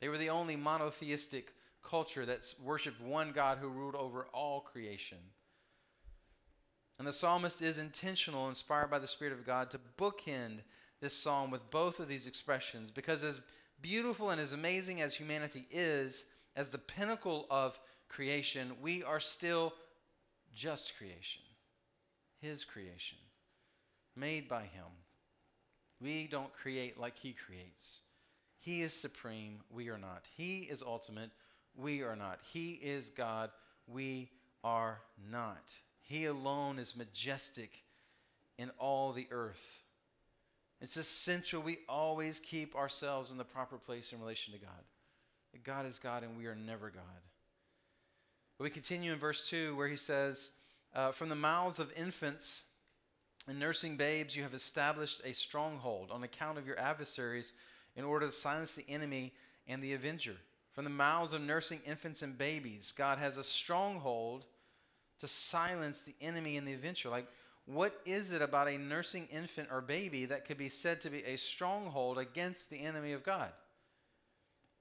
They 0.00 0.08
were 0.08 0.18
the 0.18 0.30
only 0.30 0.56
monotheistic 0.56 1.52
culture 1.82 2.26
that 2.26 2.52
worshiped 2.64 3.00
one 3.00 3.32
God 3.32 3.58
who 3.58 3.68
ruled 3.68 3.94
over 3.94 4.26
all 4.32 4.60
creation. 4.60 5.18
And 6.98 7.06
the 7.06 7.12
psalmist 7.12 7.62
is 7.62 7.78
intentional, 7.78 8.48
inspired 8.48 8.90
by 8.90 8.98
the 8.98 9.06
Spirit 9.06 9.32
of 9.32 9.46
God, 9.46 9.70
to 9.70 9.80
bookend 9.96 10.58
this 11.00 11.16
psalm 11.16 11.50
with 11.50 11.70
both 11.70 12.00
of 12.00 12.08
these 12.08 12.26
expressions 12.26 12.90
because, 12.90 13.22
as 13.22 13.40
beautiful 13.80 14.30
and 14.30 14.40
as 14.40 14.52
amazing 14.52 15.00
as 15.00 15.14
humanity 15.14 15.66
is, 15.70 16.24
as 16.56 16.70
the 16.70 16.78
pinnacle 16.78 17.46
of 17.50 17.78
creation, 18.08 18.72
we 18.80 19.02
are 19.02 19.20
still 19.20 19.72
just 20.54 20.96
creation, 20.96 21.42
His 22.40 22.64
creation, 22.64 23.18
made 24.16 24.48
by 24.48 24.62
Him. 24.62 24.86
We 26.00 26.26
don't 26.26 26.52
create 26.52 26.98
like 26.98 27.18
He 27.18 27.32
creates. 27.32 28.00
He 28.58 28.82
is 28.82 28.92
supreme, 28.92 29.60
we 29.70 29.88
are 29.88 29.98
not. 29.98 30.28
He 30.36 30.60
is 30.60 30.82
ultimate, 30.82 31.30
we 31.76 32.02
are 32.02 32.16
not. 32.16 32.40
He 32.52 32.72
is 32.72 33.10
God, 33.10 33.50
we 33.86 34.30
are 34.64 35.00
not. 35.30 35.74
He 36.00 36.24
alone 36.24 36.78
is 36.78 36.96
majestic 36.96 37.84
in 38.58 38.70
all 38.78 39.12
the 39.12 39.28
earth. 39.30 39.82
It's 40.80 40.96
essential 40.96 41.60
we 41.60 41.78
always 41.88 42.40
keep 42.40 42.76
ourselves 42.76 43.30
in 43.32 43.38
the 43.38 43.44
proper 43.44 43.76
place 43.76 44.12
in 44.12 44.20
relation 44.20 44.54
to 44.54 44.60
God. 44.60 44.84
That 45.52 45.64
God 45.64 45.86
is 45.86 45.98
God 45.98 46.22
and 46.22 46.36
we 46.36 46.46
are 46.46 46.54
never 46.54 46.90
God. 46.90 47.02
But 48.56 48.64
we 48.64 48.70
continue 48.70 49.12
in 49.12 49.18
verse 49.18 49.48
2 49.48 49.76
where 49.76 49.88
he 49.88 49.96
says, 49.96 50.50
uh, 50.94 51.12
From 51.12 51.28
the 51.28 51.34
mouths 51.34 51.78
of 51.78 51.92
infants 51.96 52.64
and 53.48 53.58
nursing 53.58 53.96
babes, 53.96 54.36
you 54.36 54.42
have 54.42 54.54
established 54.54 55.20
a 55.24 55.32
stronghold 55.32 56.10
on 56.10 56.22
account 56.22 56.58
of 56.58 56.66
your 56.66 56.78
adversaries 56.78 57.52
in 57.96 58.04
order 58.04 58.26
to 58.26 58.32
silence 58.32 58.74
the 58.74 58.88
enemy 58.88 59.32
and 59.66 59.82
the 59.82 59.94
avenger. 59.94 60.36
From 60.72 60.84
the 60.84 60.90
mouths 60.90 61.32
of 61.32 61.40
nursing 61.40 61.80
infants 61.86 62.22
and 62.22 62.38
babies, 62.38 62.92
God 62.96 63.18
has 63.18 63.36
a 63.36 63.44
stronghold 63.44 64.46
to 65.18 65.26
silence 65.26 66.02
the 66.02 66.14
enemy 66.20 66.56
and 66.56 66.66
the 66.66 66.74
avenger. 66.74 67.08
Like, 67.08 67.26
what 67.72 68.00
is 68.04 68.32
it 68.32 68.42
about 68.42 68.68
a 68.68 68.78
nursing 68.78 69.28
infant 69.30 69.68
or 69.70 69.80
baby 69.80 70.24
that 70.24 70.46
could 70.46 70.58
be 70.58 70.68
said 70.68 71.00
to 71.02 71.10
be 71.10 71.22
a 71.24 71.36
stronghold 71.36 72.18
against 72.18 72.70
the 72.70 72.78
enemy 72.80 73.12
of 73.12 73.22
God? 73.22 73.50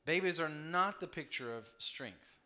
Babies 0.06 0.40
are 0.40 0.50
not 0.50 1.00
the 1.00 1.08
picture 1.08 1.56
of 1.56 1.70
strength 1.78 2.38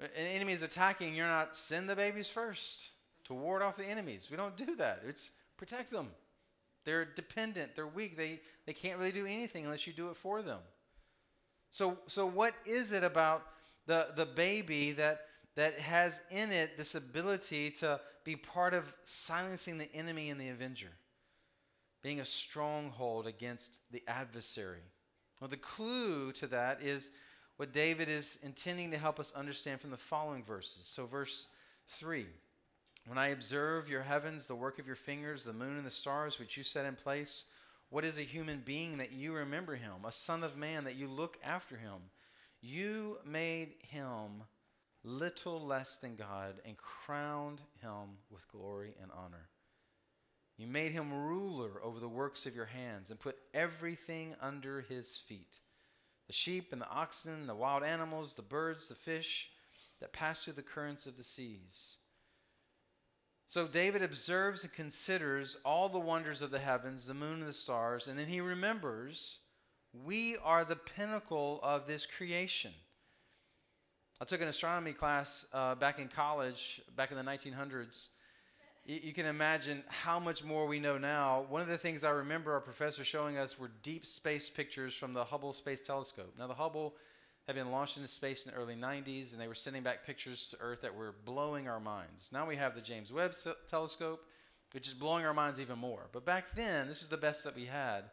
an 0.00 0.26
enemy 0.26 0.52
is 0.52 0.62
attacking, 0.62 1.14
you're 1.14 1.26
not 1.26 1.56
send 1.56 1.88
the 1.88 1.96
babies 1.96 2.28
first 2.28 2.90
to 3.24 3.34
ward 3.34 3.62
off 3.62 3.76
the 3.76 3.84
enemies. 3.84 4.28
We 4.30 4.36
don't 4.36 4.56
do 4.56 4.76
that. 4.76 5.02
It's 5.06 5.32
protect 5.56 5.90
them. 5.90 6.08
They're 6.84 7.04
dependent, 7.04 7.74
they're 7.74 7.86
weak, 7.86 8.16
they, 8.16 8.40
they 8.64 8.72
can't 8.72 8.98
really 8.98 9.12
do 9.12 9.26
anything 9.26 9.66
unless 9.66 9.86
you 9.86 9.92
do 9.92 10.08
it 10.08 10.16
for 10.16 10.40
them. 10.40 10.60
So, 11.70 11.98
so 12.06 12.24
what 12.24 12.54
is 12.64 12.92
it 12.92 13.04
about 13.04 13.44
the, 13.86 14.08
the 14.16 14.24
baby 14.24 14.92
that, 14.92 15.26
that 15.56 15.78
has 15.78 16.20
in 16.30 16.52
it 16.52 16.76
this 16.76 16.94
ability 16.94 17.70
to 17.70 18.00
be 18.24 18.36
part 18.36 18.74
of 18.74 18.92
silencing 19.02 19.78
the 19.78 19.92
enemy 19.94 20.30
and 20.30 20.40
the 20.40 20.48
avenger? 20.48 20.90
Being 22.02 22.20
a 22.20 22.24
stronghold 22.24 23.26
against 23.26 23.80
the 23.90 24.02
adversary. 24.06 24.82
Well, 25.40 25.48
the 25.48 25.56
clue 25.56 26.32
to 26.32 26.46
that 26.48 26.82
is 26.82 27.10
what 27.56 27.72
David 27.72 28.08
is 28.08 28.38
intending 28.42 28.90
to 28.90 28.98
help 28.98 29.20
us 29.20 29.32
understand 29.32 29.80
from 29.80 29.90
the 29.90 29.96
following 29.96 30.42
verses. 30.42 30.86
So, 30.86 31.04
verse 31.06 31.48
3 31.88 32.26
When 33.06 33.18
I 33.18 33.28
observe 33.28 33.88
your 33.88 34.02
heavens, 34.02 34.46
the 34.46 34.54
work 34.54 34.78
of 34.78 34.86
your 34.86 34.96
fingers, 34.96 35.44
the 35.44 35.52
moon 35.52 35.76
and 35.76 35.86
the 35.86 35.90
stars 35.90 36.38
which 36.38 36.56
you 36.56 36.62
set 36.62 36.86
in 36.86 36.94
place, 36.94 37.46
what 37.90 38.04
is 38.04 38.18
a 38.18 38.22
human 38.22 38.62
being 38.64 38.98
that 38.98 39.12
you 39.12 39.34
remember 39.34 39.74
him? 39.74 40.04
A 40.06 40.12
son 40.12 40.44
of 40.44 40.56
man 40.56 40.84
that 40.84 40.96
you 40.96 41.08
look 41.08 41.38
after 41.44 41.76
him? 41.76 42.00
You 42.62 43.18
made 43.26 43.74
him 43.80 44.44
little 45.02 45.64
less 45.64 45.98
than 45.98 46.16
God 46.16 46.60
and 46.64 46.76
crowned 46.76 47.62
him 47.80 48.18
with 48.30 48.50
glory 48.50 48.94
and 49.00 49.10
honor. 49.12 49.48
You 50.56 50.66
made 50.66 50.92
him 50.92 51.12
ruler 51.12 51.80
over 51.82 51.98
the 52.00 52.08
works 52.08 52.44
of 52.44 52.54
your 52.54 52.66
hands 52.66 53.10
and 53.10 53.18
put 53.18 53.38
everything 53.54 54.34
under 54.40 54.82
his 54.82 55.16
feet 55.16 55.58
the 56.26 56.34
sheep 56.34 56.72
and 56.72 56.80
the 56.80 56.88
oxen, 56.88 57.48
the 57.48 57.56
wild 57.56 57.82
animals, 57.82 58.34
the 58.34 58.42
birds, 58.42 58.88
the 58.88 58.94
fish 58.94 59.50
that 60.00 60.12
pass 60.12 60.44
through 60.44 60.52
the 60.52 60.62
currents 60.62 61.04
of 61.06 61.16
the 61.16 61.24
seas. 61.24 61.96
So 63.48 63.66
David 63.66 64.00
observes 64.00 64.62
and 64.62 64.72
considers 64.72 65.56
all 65.64 65.88
the 65.88 65.98
wonders 65.98 66.40
of 66.40 66.52
the 66.52 66.60
heavens, 66.60 67.04
the 67.04 67.14
moon 67.14 67.40
and 67.40 67.48
the 67.48 67.52
stars, 67.52 68.06
and 68.06 68.16
then 68.16 68.28
he 68.28 68.40
remembers 68.40 69.38
we 69.92 70.36
are 70.44 70.64
the 70.64 70.76
pinnacle 70.76 71.58
of 71.64 71.88
this 71.88 72.06
creation. 72.06 72.70
I 74.20 74.26
took 74.26 74.42
an 74.42 74.48
astronomy 74.48 74.92
class 74.92 75.46
uh, 75.52 75.74
back 75.76 75.98
in 75.98 76.08
college, 76.08 76.82
back 76.94 77.10
in 77.10 77.16
the 77.16 77.22
1900s, 77.22 78.08
you 78.84 79.12
can 79.12 79.26
imagine 79.26 79.82
how 79.88 80.18
much 80.18 80.42
more 80.42 80.66
we 80.66 80.80
know 80.80 80.98
now. 80.98 81.46
One 81.48 81.62
of 81.62 81.68
the 81.68 81.78
things 81.78 82.02
I 82.02 82.10
remember 82.10 82.52
our 82.52 82.60
professor 82.60 83.04
showing 83.04 83.38
us 83.38 83.58
were 83.58 83.70
deep 83.82 84.04
space 84.04 84.50
pictures 84.50 84.94
from 84.94 85.12
the 85.12 85.24
Hubble 85.24 85.52
Space 85.52 85.80
Telescope. 85.80 86.34
Now, 86.38 86.48
the 86.48 86.54
Hubble 86.54 86.94
had 87.46 87.56
been 87.56 87.70
launched 87.70 87.98
into 87.98 88.08
space 88.08 88.44
in 88.44 88.52
the 88.52 88.58
early 88.58 88.74
90s, 88.74 89.32
and 89.32 89.40
they 89.40 89.48
were 89.48 89.54
sending 89.54 89.82
back 89.82 90.04
pictures 90.04 90.50
to 90.50 90.56
Earth 90.60 90.80
that 90.80 90.94
were 90.94 91.14
blowing 91.24 91.68
our 91.68 91.80
minds. 91.80 92.30
Now 92.32 92.46
we 92.46 92.56
have 92.56 92.74
the 92.74 92.80
James 92.80 93.12
Webb 93.12 93.32
Telescope, 93.68 94.24
which 94.72 94.88
is 94.88 94.94
blowing 94.94 95.24
our 95.24 95.34
minds 95.34 95.60
even 95.60 95.78
more. 95.78 96.08
But 96.12 96.24
back 96.24 96.54
then, 96.54 96.88
this 96.88 97.02
is 97.02 97.08
the 97.08 97.16
best 97.16 97.44
that 97.44 97.54
we 97.54 97.66
had. 97.66 98.04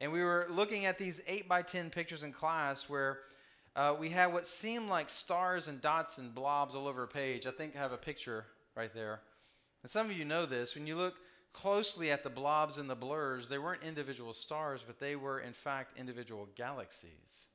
And 0.00 0.12
we 0.12 0.22
were 0.22 0.46
looking 0.50 0.84
at 0.84 0.98
these 0.98 1.20
8 1.26 1.48
by 1.48 1.62
10 1.62 1.90
pictures 1.90 2.22
in 2.22 2.32
class 2.32 2.88
where 2.88 3.20
uh, 3.76 3.94
we 3.98 4.08
had 4.08 4.32
what 4.32 4.46
seemed 4.46 4.88
like 4.88 5.10
stars 5.10 5.68
and 5.68 5.82
dots 5.82 6.16
and 6.16 6.34
blobs 6.34 6.74
all 6.74 6.88
over 6.88 7.02
a 7.02 7.08
page. 7.08 7.46
I 7.46 7.50
think 7.50 7.76
I 7.76 7.78
have 7.78 7.92
a 7.92 7.98
picture 7.98 8.46
right 8.74 8.92
there. 8.94 9.20
And 9.82 9.90
some 9.90 10.10
of 10.10 10.16
you 10.16 10.24
know 10.24 10.46
this. 10.46 10.74
When 10.74 10.86
you 10.86 10.96
look 10.96 11.16
closely 11.52 12.10
at 12.10 12.22
the 12.22 12.30
blobs 12.30 12.78
and 12.78 12.88
the 12.88 12.94
blurs, 12.94 13.48
they 13.48 13.58
weren't 13.58 13.82
individual 13.82 14.32
stars, 14.32 14.82
but 14.84 14.98
they 14.98 15.14
were, 15.14 15.40
in 15.40 15.52
fact, 15.52 15.92
individual 15.98 16.48
galaxies. 16.56 17.48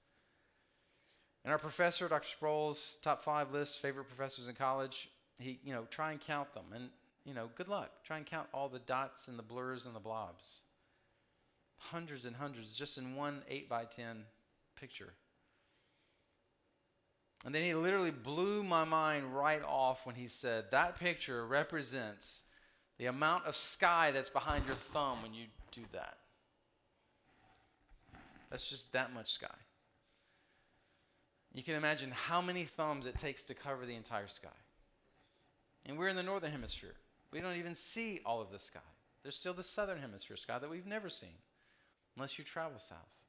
And 1.44 1.52
our 1.52 1.58
professor, 1.58 2.08
Dr. 2.08 2.28
Sproul's 2.28 2.98
top 3.02 3.24
five 3.24 3.52
list, 3.52 3.82
favorite 3.82 4.06
professors 4.06 4.48
in 4.48 4.54
college, 4.54 5.10
he, 5.40 5.60
you 5.64 5.74
know, 5.74 5.86
try 5.90 6.12
and 6.12 6.22
count 6.22 6.54
them. 6.54 6.66
And, 6.72 6.90
you 7.26 7.34
know, 7.34 7.50
good 7.56 7.68
luck. 7.68 7.90
Try 8.06 8.18
and 8.18 8.28
count 8.28 8.48
all 8.54 8.70
the 8.70 8.78
dots 8.78 9.28
and 9.28 9.40
the 9.40 9.44
blurs 9.44 9.88
and 9.88 9.96
the 9.96 10.00
blobs. 10.00 10.60
Hundreds 11.78 12.26
and 12.26 12.36
hundreds 12.36 12.76
just 12.76 13.00
in 13.00 13.16
one 13.16 13.42
8 13.50 13.68
by 13.68 13.86
10 13.86 14.24
picture. 14.80 15.14
And 17.46 17.56
then 17.56 17.64
he 17.64 17.74
literally 17.74 18.12
blew 18.12 18.64
my 18.64 18.84
mind 18.84 19.36
right 19.36 19.64
off 19.64 20.06
when 20.06 20.16
he 20.16 20.28
said, 20.28 20.66
That 20.72 21.00
picture 21.00 21.46
represents 21.46 22.44
the 22.98 23.08
amount 23.08 23.46
of 23.46 23.56
sky 23.56 24.12
that's 24.12 24.30
behind 24.30 24.66
your 24.68 24.76
thumb 24.76 25.24
when 25.24 25.34
you 25.34 25.46
do 25.72 25.82
that. 25.92 26.18
That's 28.52 28.70
just 28.70 28.92
that 28.94 29.14
much 29.14 29.32
sky. 29.32 29.48
You 31.54 31.64
can 31.64 31.76
imagine 31.76 32.12
how 32.12 32.42
many 32.42 32.66
thumbs 32.66 33.06
it 33.06 33.18
takes 33.18 33.44
to 33.46 33.54
cover 33.54 33.86
the 33.86 33.96
entire 33.96 34.28
sky. 34.28 34.50
And 35.86 35.98
we're 35.98 36.10
in 36.10 36.16
the 36.16 36.24
northern 36.24 36.52
hemisphere. 36.52 36.96
We 37.32 37.42
don't 37.42 37.58
even 37.58 37.74
see 37.74 38.20
all 38.26 38.42
of 38.42 38.52
the 38.52 38.60
sky. 38.60 38.80
There's 39.24 39.36
still 39.36 39.54
the 39.54 39.64
southern 39.64 40.00
hemisphere 40.00 40.38
sky 40.38 40.60
that 40.60 40.70
we've 40.70 40.86
never 40.86 41.10
seen 41.10 41.30
unless 42.16 42.38
you 42.38 42.44
travel 42.44 42.80
south. 42.80 43.21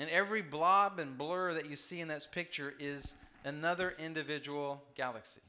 And 0.00 0.08
every 0.08 0.40
blob 0.40 0.98
and 0.98 1.18
blur 1.18 1.52
that 1.52 1.68
you 1.68 1.76
see 1.76 2.00
in 2.00 2.08
that 2.08 2.26
picture 2.32 2.72
is 2.80 3.12
another 3.44 3.94
individual 3.98 4.82
galaxy. 4.96 5.42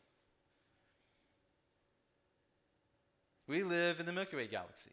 We 3.48 3.63
live 3.63 4.01
in 4.01 4.05
the 4.05 4.12
Milky 4.12 4.36
Way 4.36 4.48
galaxy. 4.48 4.91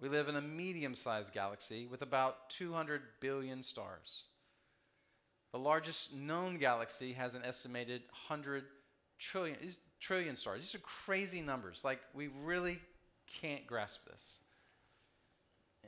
We 0.00 0.08
live 0.08 0.28
in 0.28 0.36
a 0.36 0.40
medium 0.40 0.94
sized 0.94 1.34
galaxy 1.34 1.86
with 1.86 2.02
about 2.02 2.50
200 2.50 3.02
billion 3.18 3.64
stars. 3.64 4.26
The 5.50 5.58
largest 5.58 6.14
known 6.14 6.58
galaxy 6.58 7.12
has 7.14 7.34
an 7.34 7.42
estimated 7.44 8.02
100 8.28 8.62
trillion, 9.18 9.56
trillion 9.98 10.36
stars. 10.36 10.60
These 10.60 10.76
are 10.76 10.84
crazy 10.84 11.40
numbers. 11.40 11.82
Like, 11.84 11.98
we 12.14 12.28
really 12.44 12.78
can't 13.26 13.66
grasp 13.66 14.06
this. 14.06 14.38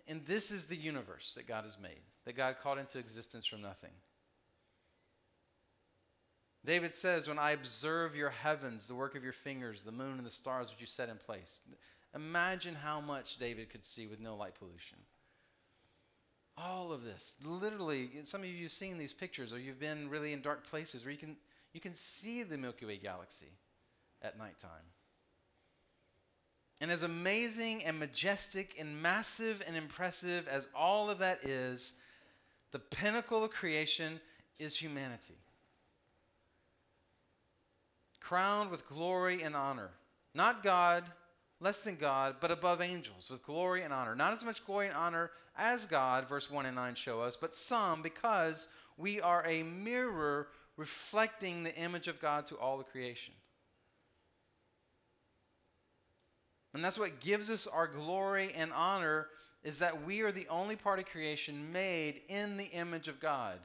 And 0.06 0.24
this 0.26 0.50
is 0.50 0.66
the 0.66 0.76
universe 0.76 1.34
that 1.34 1.46
God 1.46 1.64
has 1.64 1.78
made, 1.78 2.00
that 2.24 2.36
God 2.36 2.56
called 2.62 2.78
into 2.78 2.98
existence 2.98 3.46
from 3.46 3.62
nothing. 3.62 3.92
David 6.64 6.94
says, 6.94 7.28
When 7.28 7.38
I 7.38 7.52
observe 7.52 8.14
your 8.14 8.30
heavens, 8.30 8.86
the 8.86 8.94
work 8.94 9.14
of 9.14 9.24
your 9.24 9.32
fingers, 9.32 9.82
the 9.82 9.92
moon 9.92 10.18
and 10.18 10.26
the 10.26 10.30
stars 10.30 10.70
which 10.70 10.80
you 10.80 10.86
set 10.86 11.08
in 11.08 11.16
place. 11.16 11.60
Imagine 12.14 12.74
how 12.74 13.00
much 13.00 13.38
David 13.38 13.70
could 13.70 13.84
see 13.84 14.06
with 14.06 14.20
no 14.20 14.36
light 14.36 14.54
pollution. 14.54 14.98
All 16.56 16.92
of 16.92 17.02
this, 17.02 17.36
literally, 17.42 18.10
some 18.24 18.42
of 18.42 18.46
you 18.46 18.64
have 18.64 18.72
seen 18.72 18.98
these 18.98 19.14
pictures, 19.14 19.52
or 19.54 19.58
you've 19.58 19.80
been 19.80 20.10
really 20.10 20.34
in 20.34 20.42
dark 20.42 20.68
places 20.68 21.04
where 21.04 21.12
you 21.12 21.18
can, 21.18 21.36
you 21.72 21.80
can 21.80 21.94
see 21.94 22.42
the 22.42 22.58
Milky 22.58 22.84
Way 22.84 22.98
galaxy 22.98 23.48
at 24.20 24.38
nighttime. 24.38 24.84
And 26.82 26.90
as 26.90 27.04
amazing 27.04 27.84
and 27.84 28.00
majestic 28.00 28.74
and 28.76 29.00
massive 29.00 29.62
and 29.68 29.76
impressive 29.76 30.48
as 30.48 30.66
all 30.74 31.08
of 31.08 31.18
that 31.18 31.44
is, 31.44 31.92
the 32.72 32.80
pinnacle 32.80 33.44
of 33.44 33.52
creation 33.52 34.18
is 34.58 34.76
humanity. 34.76 35.36
Crowned 38.18 38.72
with 38.72 38.88
glory 38.88 39.42
and 39.42 39.54
honor. 39.54 39.90
Not 40.34 40.64
God, 40.64 41.04
less 41.60 41.84
than 41.84 41.94
God, 41.94 42.38
but 42.40 42.50
above 42.50 42.80
angels, 42.80 43.30
with 43.30 43.44
glory 43.44 43.82
and 43.82 43.92
honor. 43.92 44.16
Not 44.16 44.32
as 44.32 44.44
much 44.44 44.66
glory 44.66 44.88
and 44.88 44.96
honor 44.96 45.30
as 45.56 45.86
God, 45.86 46.28
verse 46.28 46.50
1 46.50 46.66
and 46.66 46.74
9 46.74 46.96
show 46.96 47.20
us, 47.20 47.36
but 47.36 47.54
some 47.54 48.02
because 48.02 48.66
we 48.96 49.20
are 49.20 49.46
a 49.46 49.62
mirror 49.62 50.48
reflecting 50.76 51.62
the 51.62 51.76
image 51.76 52.08
of 52.08 52.20
God 52.20 52.44
to 52.46 52.56
all 52.56 52.76
the 52.76 52.82
creation. 52.82 53.34
And 56.74 56.84
that's 56.84 56.98
what 56.98 57.20
gives 57.20 57.50
us 57.50 57.66
our 57.66 57.86
glory 57.86 58.52
and 58.56 58.72
honor 58.72 59.28
is 59.62 59.78
that 59.78 60.04
we 60.04 60.22
are 60.22 60.32
the 60.32 60.48
only 60.48 60.76
part 60.76 60.98
of 60.98 61.06
creation 61.06 61.70
made 61.72 62.22
in 62.28 62.56
the 62.56 62.66
image 62.66 63.08
of 63.08 63.20
God. 63.20 63.58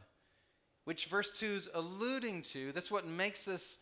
Which 0.84 1.08
verse 1.08 1.38
2 1.38 1.46
is 1.48 1.70
alluding 1.74 2.44
to. 2.44 2.72
That's 2.72 2.92
what 2.92 3.08
makes 3.08 3.48
us 3.48 3.78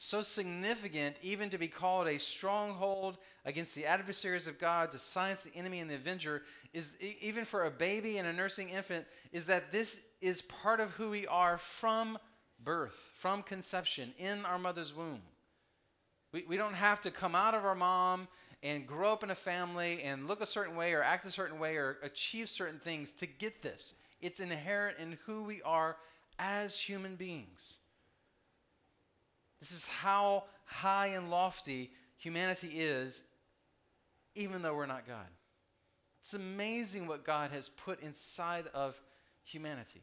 so 0.00 0.22
significant, 0.22 1.16
even 1.22 1.50
to 1.50 1.58
be 1.58 1.66
called 1.66 2.06
a 2.06 2.20
stronghold 2.20 3.18
against 3.44 3.74
the 3.74 3.84
adversaries 3.84 4.46
of 4.46 4.58
God, 4.58 4.92
to 4.92 4.98
silence 4.98 5.42
the 5.42 5.54
enemy 5.56 5.80
and 5.80 5.90
the 5.90 5.96
avenger, 5.96 6.42
is 6.72 6.96
even 7.20 7.44
for 7.44 7.64
a 7.64 7.70
baby 7.70 8.18
and 8.18 8.28
a 8.28 8.32
nursing 8.32 8.68
infant, 8.70 9.06
is 9.32 9.46
that 9.46 9.72
this 9.72 10.00
is 10.20 10.42
part 10.42 10.78
of 10.78 10.92
who 10.92 11.10
we 11.10 11.26
are 11.26 11.58
from 11.58 12.16
birth, 12.62 13.10
from 13.16 13.42
conception, 13.42 14.14
in 14.18 14.44
our 14.44 14.58
mother's 14.58 14.94
womb. 14.94 15.20
We, 16.32 16.44
we 16.48 16.56
don't 16.56 16.74
have 16.74 17.00
to 17.00 17.10
come 17.10 17.34
out 17.34 17.54
of 17.54 17.64
our 17.64 17.74
mom 17.74 18.28
and 18.62 18.86
grow 18.86 19.12
up 19.12 19.22
in 19.22 19.30
a 19.30 19.34
family 19.34 20.02
and 20.02 20.26
look 20.26 20.42
a 20.42 20.46
certain 20.46 20.76
way 20.76 20.92
or 20.92 21.02
act 21.02 21.24
a 21.24 21.30
certain 21.30 21.58
way 21.58 21.76
or 21.76 21.98
achieve 22.02 22.48
certain 22.48 22.78
things 22.78 23.12
to 23.12 23.26
get 23.26 23.62
this. 23.62 23.94
It's 24.20 24.40
inherent 24.40 24.98
in 24.98 25.18
who 25.26 25.44
we 25.44 25.62
are 25.62 25.96
as 26.38 26.78
human 26.78 27.16
beings. 27.16 27.76
This 29.60 29.72
is 29.72 29.86
how 29.86 30.44
high 30.64 31.08
and 31.08 31.30
lofty 31.30 31.90
humanity 32.16 32.70
is, 32.74 33.24
even 34.34 34.62
though 34.62 34.74
we're 34.74 34.86
not 34.86 35.06
God. 35.06 35.26
It's 36.20 36.34
amazing 36.34 37.06
what 37.06 37.24
God 37.24 37.50
has 37.52 37.68
put 37.68 38.00
inside 38.00 38.66
of 38.74 39.00
humanity. 39.44 40.02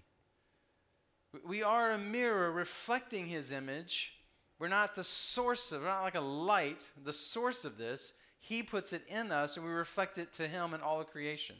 We 1.45 1.63
are 1.63 1.91
a 1.91 1.97
mirror 1.97 2.51
reflecting 2.51 3.27
His 3.27 3.51
image. 3.51 4.13
We're 4.57 4.69
not 4.69 4.95
the 4.95 5.03
source 5.03 5.71
of, 5.71 5.81
we're 5.81 5.87
not 5.87 6.03
like 6.03 6.15
a 6.15 6.21
light, 6.21 6.89
the 7.03 7.13
source 7.13 7.65
of 7.65 7.77
this. 7.77 8.13
He 8.37 8.63
puts 8.63 8.93
it 8.93 9.03
in 9.07 9.31
us, 9.31 9.57
and 9.57 9.65
we 9.65 9.71
reflect 9.71 10.17
it 10.17 10.33
to 10.33 10.47
Him 10.47 10.73
in 10.73 10.81
all 10.81 11.01
of 11.01 11.07
creation. 11.07 11.55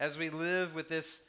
As 0.00 0.16
we 0.16 0.30
live 0.30 0.74
with 0.74 0.88
this 0.88 1.22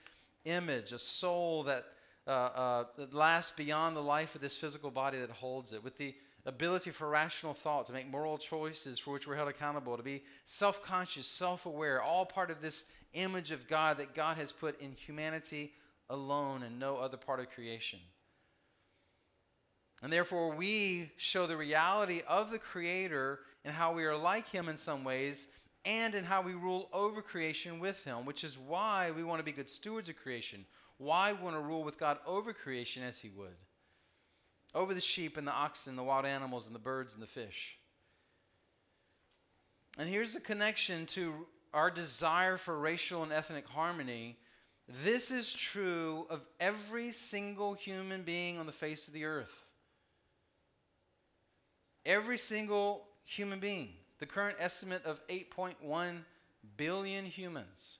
image, 0.46 0.92
a 0.92 1.00
soul 1.00 1.64
that 1.64 1.86
uh, 2.28 2.32
uh, 2.32 2.84
that 2.96 3.12
lasts 3.12 3.52
beyond 3.56 3.96
the 3.96 4.04
life 4.04 4.36
of 4.36 4.42
this 4.42 4.56
physical 4.56 4.92
body 4.92 5.18
that 5.18 5.32
holds 5.32 5.74
it, 5.74 5.84
with 5.84 5.98
the 5.98 6.14
ability 6.46 6.92
for 6.92 7.10
rational 7.10 7.56
thought, 7.56 7.88
to 7.88 7.92
make 7.92 8.08
moral 8.08 8.38
choices 8.38 9.00
for 9.00 9.12
which 9.12 9.28
we're 9.28 9.36
held 9.36 9.50
accountable, 9.50 9.98
to 9.98 10.04
be 10.04 10.22
self 10.46 10.84
conscious, 10.84 11.26
self 11.26 11.66
aware, 11.66 12.04
all 12.04 12.28
part 12.28 12.52
of 12.52 12.62
this 12.62 12.84
image 13.14 13.50
of 13.50 13.68
God 13.68 13.98
that 13.98 14.14
God 14.14 14.38
has 14.38 14.52
put 14.52 14.80
in 14.80 14.92
humanity 14.92 15.74
alone 16.08 16.62
and 16.62 16.78
no 16.78 16.98
other 16.98 17.18
part 17.18 17.40
of 17.40 17.50
creation. 17.50 18.00
And 20.02 20.14
therefore, 20.14 20.56
we 20.56 21.12
show 21.18 21.46
the 21.46 21.58
reality 21.58 22.22
of 22.28 22.52
the 22.52 22.60
Creator 22.60 23.40
and 23.66 23.74
how 23.74 23.94
we 23.94 24.06
are 24.06 24.16
like 24.16 24.48
Him 24.48 24.70
in 24.70 24.78
some 24.78 25.04
ways, 25.04 25.48
and 25.86 26.16
in 26.16 26.24
how 26.24 26.42
we 26.42 26.54
rule 26.54 26.90
over 26.94 27.22
creation 27.22 27.80
with 27.80 28.04
Him, 28.04 28.26
which 28.26 28.44
is 28.44 28.58
why 28.58 29.12
we 29.12 29.24
want 29.24 29.40
to 29.40 29.44
be 29.44 29.52
good 29.52 29.70
stewards 29.70 30.10
of 30.10 30.16
creation 30.16 30.66
why 31.00 31.32
we 31.32 31.42
want 31.42 31.56
to 31.56 31.62
rule 31.62 31.84
with 31.84 31.98
God 31.98 32.20
over 32.28 32.54
creation 32.54 33.02
as 33.04 33.18
he 33.18 33.30
would? 33.30 33.56
Over 34.76 34.94
the 34.94 35.02
sheep 35.02 35.38
and 35.38 35.48
the 35.48 35.52
oxen, 35.52 35.96
the 35.96 36.04
wild 36.04 36.26
animals 36.26 36.68
and 36.68 36.76
the 36.76 36.80
birds 36.80 37.14
and 37.14 37.24
the 37.24 37.28
fish. 37.28 37.78
And 39.98 40.08
here's 40.08 40.34
the 40.34 40.42
connection 40.42 41.06
to 41.08 41.48
our 41.74 41.90
desire 41.90 42.58
for 42.58 42.78
racial 42.78 43.24
and 43.24 43.32
ethnic 43.32 43.68
harmony. 43.68 44.38
This 45.04 45.32
is 45.32 45.54
true 45.54 46.28
of 46.30 46.46
every 46.60 47.12
single 47.12 47.74
human 47.74 48.24
being 48.24 48.60
on 48.60 48.66
the 48.66 48.72
face 48.72 49.08
of 49.08 49.14
the 49.14 49.26
earth. 49.26 49.69
Every 52.06 52.38
single 52.38 53.06
human 53.24 53.60
being. 53.60 53.90
The 54.20 54.26
current 54.26 54.58
estimate 54.60 55.06
of 55.06 55.26
8.1 55.28 55.76
billion 56.78 57.26
humans 57.26 58.00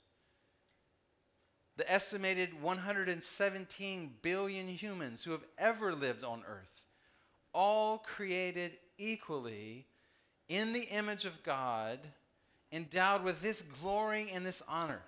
the 1.80 1.90
estimated 1.90 2.62
117 2.62 4.16
billion 4.22 4.68
humans 4.68 5.24
who 5.24 5.32
have 5.32 5.46
ever 5.58 5.94
lived 5.94 6.26
on 6.26 6.44
earth, 6.46 6.88
all 7.54 8.00
created 8.00 8.74
equally 8.98 9.86
in 10.50 10.74
the 10.74 10.84
image 10.92 11.24
of 11.24 11.42
God, 11.42 12.00
endowed 12.74 13.24
with 13.24 13.42
this 13.42 13.62
glory 13.62 14.30
and 14.34 14.46
this 14.46 14.62
honor. 14.68 15.00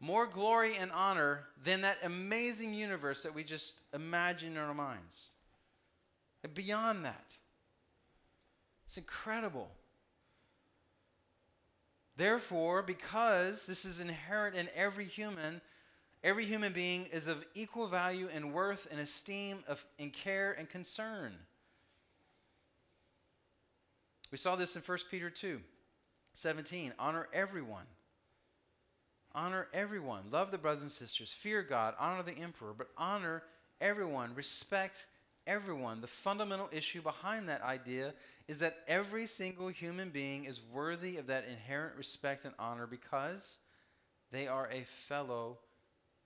More 0.00 0.26
glory 0.26 0.76
and 0.76 0.92
honor 0.92 1.46
than 1.64 1.80
that 1.80 1.96
amazing 2.04 2.74
universe 2.74 3.22
that 3.22 3.34
we 3.34 3.44
just 3.44 3.80
imagine 3.94 4.52
in 4.52 4.58
our 4.58 4.74
minds. 4.74 5.30
And 6.42 6.54
beyond 6.54 7.04
that, 7.04 7.36
it's 8.86 8.96
incredible. 8.96 9.70
Therefore, 12.16 12.82
because 12.82 13.66
this 13.66 13.84
is 13.84 14.00
inherent 14.00 14.56
in 14.56 14.68
every 14.74 15.04
human, 15.04 15.60
every 16.24 16.46
human 16.46 16.72
being 16.72 17.06
is 17.06 17.26
of 17.26 17.44
equal 17.54 17.86
value 17.86 18.28
and 18.32 18.52
worth 18.52 18.88
and 18.90 19.00
esteem 19.00 19.58
of, 19.68 19.84
and 19.98 20.12
care 20.12 20.52
and 20.52 20.68
concern. 20.68 21.32
We 24.30 24.38
saw 24.38 24.56
this 24.56 24.76
in 24.76 24.82
1 24.82 24.98
Peter 25.10 25.30
2 25.30 25.60
17. 26.34 26.92
Honor 26.98 27.28
everyone. 27.32 27.86
Honor 29.34 29.68
everyone. 29.72 30.24
Love 30.30 30.50
the 30.50 30.58
brothers 30.58 30.82
and 30.82 30.92
sisters. 30.92 31.32
Fear 31.32 31.62
God. 31.62 31.94
Honor 31.98 32.22
the 32.22 32.38
emperor. 32.38 32.72
But 32.76 32.88
honor 32.96 33.42
everyone. 33.80 34.34
Respect 34.34 35.06
everyone. 35.48 36.00
The 36.00 36.06
fundamental 36.06 36.68
issue 36.70 37.02
behind 37.02 37.48
that 37.48 37.62
idea 37.62 38.14
is 38.46 38.60
that 38.60 38.78
every 38.86 39.26
single 39.26 39.68
human 39.68 40.10
being 40.10 40.44
is 40.44 40.60
worthy 40.72 41.16
of 41.16 41.26
that 41.26 41.46
inherent 41.48 41.96
respect 41.96 42.44
and 42.44 42.54
honor 42.58 42.86
because 42.86 43.58
they 44.30 44.46
are 44.46 44.68
a 44.70 44.84
fellow 44.84 45.58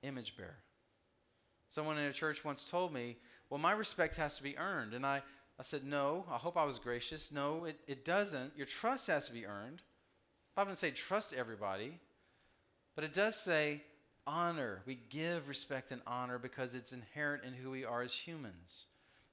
image 0.03 0.37
bearer. 0.37 0.59
Someone 1.69 1.97
in 1.97 2.05
a 2.05 2.13
church 2.13 2.45
once 2.45 2.69
told 2.69 2.93
me, 2.93 3.17
Well, 3.49 3.59
my 3.59 3.73
respect 3.73 4.17
has 4.17 4.37
to 4.37 4.43
be 4.43 4.59
earned. 4.59 4.93
And 4.93 5.07
I, 5.07 5.23
I 5.59 5.63
said, 5.63 5.85
No, 5.85 6.27
I 6.31 6.37
hope 6.37 6.57
I 6.57 6.65
was 6.65 6.79
gracious. 6.79 7.33
No, 7.33 7.65
it, 7.65 7.79
it 7.87 8.05
doesn't. 8.05 8.53
Your 8.57 8.67
trust 8.67 9.07
has 9.07 9.27
to 9.27 9.33
be 9.33 9.47
earned. 9.47 9.83
I 10.57 10.65
didn't 10.65 10.77
say 10.77 10.91
trust 10.91 11.33
everybody, 11.33 11.99
but 12.95 13.05
it 13.05 13.15
does 13.15 13.37
say 13.37 13.83
honor. 14.27 14.83
We 14.85 14.99
give 15.09 15.49
respect 15.49 15.93
and 15.93 16.03
honor 16.07 16.39
because 16.39 16.75
it's 16.75 16.93
inherent 16.93 17.45
in 17.45 17.55
who 17.55 17.71
we 17.71 17.85
are 17.85 18.03
as 18.03 18.13
humans. 18.13 18.87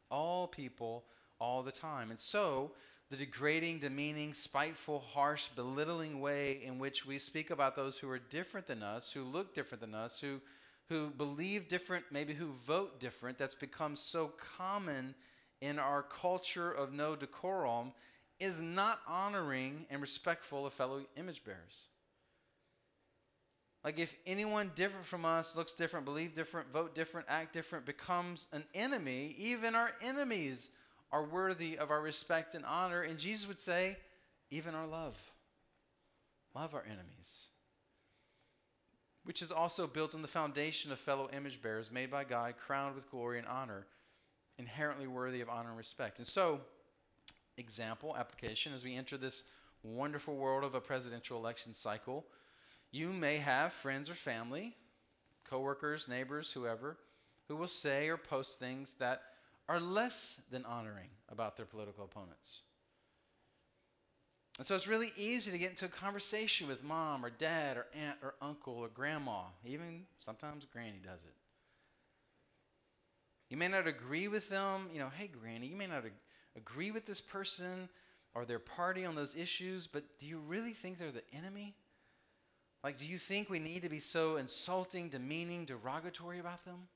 All 0.10 0.48
people, 0.48 1.06
all 1.40 1.64
the 1.64 1.72
time. 1.72 2.10
And 2.10 2.20
so, 2.20 2.72
the 3.10 3.18
degrading, 3.18 3.80
demeaning, 3.80 4.34
spiteful, 4.34 5.00
harsh, 5.00 5.48
belittling 5.56 6.22
way 6.22 6.62
in 6.64 6.78
which 6.78 7.06
we 7.06 7.18
speak 7.18 7.50
about 7.50 7.76
those 7.76 7.98
who 7.98 8.10
are 8.10 8.20
different 8.20 8.68
than 8.68 8.84
us, 8.84 9.12
who 9.12 9.24
look 9.24 9.56
different 9.56 9.82
than 9.82 9.96
us, 9.96 10.20
who 10.20 10.40
who 10.90 11.12
believe 11.12 11.68
different, 11.68 12.04
maybe 12.12 12.34
who 12.34 12.52
vote 12.66 13.00
different, 13.00 13.38
that's 13.38 13.56
become 13.56 13.96
so 13.96 14.34
common 14.58 15.14
in 15.62 15.78
our 15.78 16.02
culture 16.02 16.72
of 16.72 16.92
no 16.92 17.16
decorum, 17.16 17.94
is 18.40 18.62
not 18.62 19.00
honoring 19.08 19.86
and 19.92 20.02
respectful 20.02 20.66
of 20.66 20.74
fellow 20.74 21.02
image 21.16 21.44
bearers. 21.44 21.86
Like 23.90 23.98
if 23.98 24.16
anyone 24.28 24.70
different 24.76 25.08
from 25.08 25.26
us 25.26 25.56
looks 25.56 25.74
different, 25.74 26.06
believe 26.06 26.36
different, 26.36 26.72
vote 26.72 26.94
different, 26.94 27.26
act 27.28 27.54
different, 27.54 27.88
becomes 27.88 28.46
an 28.54 28.64
enemy, 28.76 29.36
even 29.40 29.74
our 29.74 29.94
enemies 30.00 30.70
are 31.12 31.24
worthy 31.24 31.76
of 31.76 31.90
our 31.90 32.00
respect 32.00 32.54
and 32.54 32.64
honor. 32.66 33.02
And 33.02 33.18
Jesus 33.18 33.48
would 33.48 33.60
say, 33.60 33.98
even 34.52 34.76
our 34.76 34.86
love. 34.86 35.20
Love 36.54 36.76
our 36.76 36.84
enemies 36.86 37.48
which 39.24 39.42
is 39.42 39.52
also 39.52 39.88
built 39.88 40.14
on 40.14 40.22
the 40.22 40.28
foundation 40.28 40.92
of 40.92 41.00
fellow 41.00 41.28
image 41.34 41.62
bearers 41.62 41.92
made 41.92 42.12
by 42.12 42.24
God, 42.24 42.56
crowned 42.58 42.96
with 42.96 43.10
glory 43.10 43.38
and 43.40 43.48
honor, 43.48 43.86
inherently 44.60 45.08
worthy 45.08 45.42
of 45.42 45.50
honor 45.50 45.70
and 45.70 45.78
respect. 45.78 46.18
And 46.18 46.28
so, 46.28 46.62
example, 47.58 48.16
application, 48.18 48.72
as 48.72 48.84
we 48.84 48.96
enter 48.96 49.18
this 49.18 49.46
wonderful 49.84 50.36
world 50.36 50.64
of 50.64 50.74
a 50.74 50.82
presidential 50.82 51.38
election 51.38 51.74
cycle, 51.74 52.26
you 52.92 53.14
may 53.14 53.38
have 53.38 53.74
friends 53.74 54.10
or 54.10 54.16
family, 54.16 54.76
coworkers, 55.50 56.08
neighbors, 56.08 56.52
whoever, 56.52 56.98
who 57.48 57.56
will 57.56 57.68
say 57.68 58.10
or 58.10 58.18
post 58.18 58.60
things 58.60 58.96
that 58.96 59.22
are 59.68 59.80
less 59.80 60.42
than 60.52 60.66
honoring 60.66 61.10
about 61.30 61.58
their 61.58 61.66
political 61.66 62.04
opponents. 62.04 62.62
And 64.58 64.66
so 64.66 64.76
it's 64.76 64.88
really 64.88 65.12
easy 65.16 65.52
to 65.52 65.58
get 65.58 65.70
into 65.70 65.86
a 65.86 65.90
conversation 65.90 66.68
with 66.68 66.84
mom 66.84 67.24
or 67.24 67.30
dad 67.30 67.78
or 67.78 67.86
aunt 67.98 68.18
or 68.22 68.36
uncle 68.42 68.74
or 68.74 68.90
grandma. 68.90 69.44
Even 69.66 70.04
sometimes 70.20 70.66
granny 70.66 71.00
does 71.02 71.24
it. 71.24 71.34
You 73.50 73.58
may 73.58 73.70
not 73.70 73.88
agree 73.88 74.28
with 74.28 74.50
them. 74.50 74.90
You 74.92 75.00
know, 75.00 75.10
hey, 75.18 75.28
granny, 75.28 75.68
you 75.68 75.78
may 75.78 75.88
not 75.88 76.06
ag- 76.06 76.12
agree 76.58 76.92
with 76.92 77.06
this 77.06 77.22
person 77.22 77.88
or 78.36 78.44
their 78.44 78.60
party 78.60 79.06
on 79.06 79.16
those 79.16 79.36
issues, 79.36 79.88
but 79.88 80.04
do 80.20 80.28
you 80.28 80.40
really 80.40 80.74
think 80.74 81.00
they're 81.00 81.12
the 81.12 81.24
enemy? 81.34 81.74
Like, 82.84 82.98
do 82.98 83.08
you 83.08 83.18
think 83.18 83.50
we 83.50 83.60
need 83.60 83.82
to 83.84 83.90
be 83.90 84.00
so 84.00 84.38
insulting, 84.38 85.10
demeaning, 85.10 85.66
derogatory 85.66 86.40
about 86.40 86.64
them? 86.64 86.88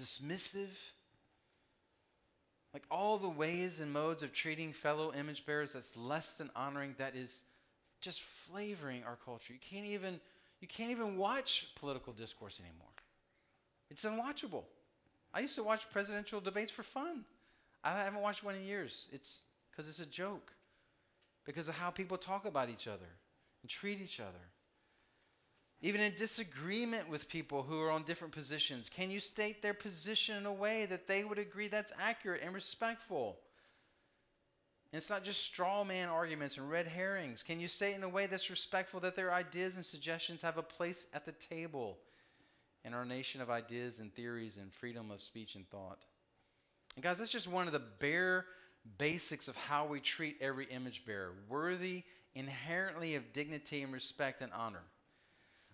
Dismissive? 0.00 0.90
Like 2.74 2.84
all 2.90 3.18
the 3.18 3.28
ways 3.28 3.80
and 3.80 3.92
modes 3.92 4.22
of 4.22 4.32
treating 4.32 4.72
fellow 4.72 5.12
image 5.12 5.46
bearers 5.46 5.72
that's 5.72 5.96
less 5.96 6.38
than 6.38 6.50
honoring, 6.54 6.94
that 6.98 7.16
is 7.16 7.44
just 8.00 8.22
flavoring 8.22 9.04
our 9.04 9.16
culture. 9.24 9.52
You 9.52 9.58
can't 9.60 9.86
even 9.86 10.20
you 10.60 10.68
can't 10.68 10.90
even 10.90 11.16
watch 11.16 11.68
political 11.76 12.12
discourse 12.12 12.60
anymore. 12.60 12.88
It's 13.90 14.04
unwatchable. 14.04 14.64
I 15.32 15.40
used 15.40 15.54
to 15.54 15.62
watch 15.62 15.88
presidential 15.90 16.40
debates 16.40 16.72
for 16.72 16.82
fun. 16.82 17.24
I 17.84 17.90
haven't 17.90 18.20
watched 18.20 18.42
one 18.42 18.56
in 18.56 18.64
years. 18.64 19.06
It's 19.12 19.44
because 19.70 19.88
it's 19.88 20.00
a 20.00 20.06
joke. 20.06 20.52
Because 21.44 21.68
of 21.68 21.76
how 21.76 21.90
people 21.90 22.18
talk 22.18 22.44
about 22.44 22.68
each 22.68 22.88
other 22.88 23.06
and 23.62 23.70
treat 23.70 24.00
each 24.00 24.20
other 24.20 24.52
even 25.80 26.00
in 26.00 26.12
disagreement 26.14 27.08
with 27.08 27.28
people 27.28 27.62
who 27.62 27.80
are 27.80 27.90
on 27.90 28.02
different 28.02 28.34
positions? 28.34 28.88
Can 28.88 29.10
you 29.10 29.20
state 29.20 29.62
their 29.62 29.74
position 29.74 30.36
in 30.36 30.46
a 30.46 30.52
way 30.52 30.86
that 30.86 31.06
they 31.06 31.22
would 31.22 31.38
agree 31.38 31.68
that's 31.68 31.92
accurate 32.00 32.42
and 32.44 32.52
respectful? 32.52 33.38
And 34.92 34.98
it's 34.98 35.10
not 35.10 35.24
just 35.24 35.44
straw 35.44 35.84
man 35.84 36.08
arguments 36.08 36.56
and 36.56 36.68
red 36.68 36.88
herrings. 36.88 37.42
Can 37.42 37.60
you 37.60 37.68
state 37.68 37.94
in 37.94 38.02
a 38.02 38.08
way 38.08 38.26
that's 38.26 38.50
respectful 38.50 39.00
that 39.00 39.14
their 39.14 39.32
ideas 39.32 39.76
and 39.76 39.84
suggestions 39.84 40.42
have 40.42 40.58
a 40.58 40.62
place 40.62 41.06
at 41.14 41.24
the 41.24 41.32
table 41.32 41.98
in 42.84 42.92
our 42.94 43.04
nation 43.04 43.40
of 43.40 43.50
ideas 43.50 44.00
and 44.00 44.12
theories 44.12 44.56
and 44.56 44.72
freedom 44.72 45.10
of 45.12 45.20
speech 45.20 45.54
and 45.54 45.68
thought? 45.70 46.06
And 46.96 47.04
guys, 47.04 47.18
that's 47.18 47.30
just 47.30 47.48
one 47.48 47.68
of 47.68 47.72
the 47.72 47.78
bare 47.78 48.46
basics 48.96 49.46
of 49.46 49.54
how 49.54 49.86
we 49.86 50.00
treat 50.00 50.38
every 50.40 50.64
image 50.66 51.04
bearer, 51.04 51.34
worthy 51.48 52.02
inherently 52.38 53.14
of 53.14 53.32
dignity 53.32 53.82
and 53.82 53.92
respect 53.92 54.40
and 54.40 54.52
honor 54.52 54.84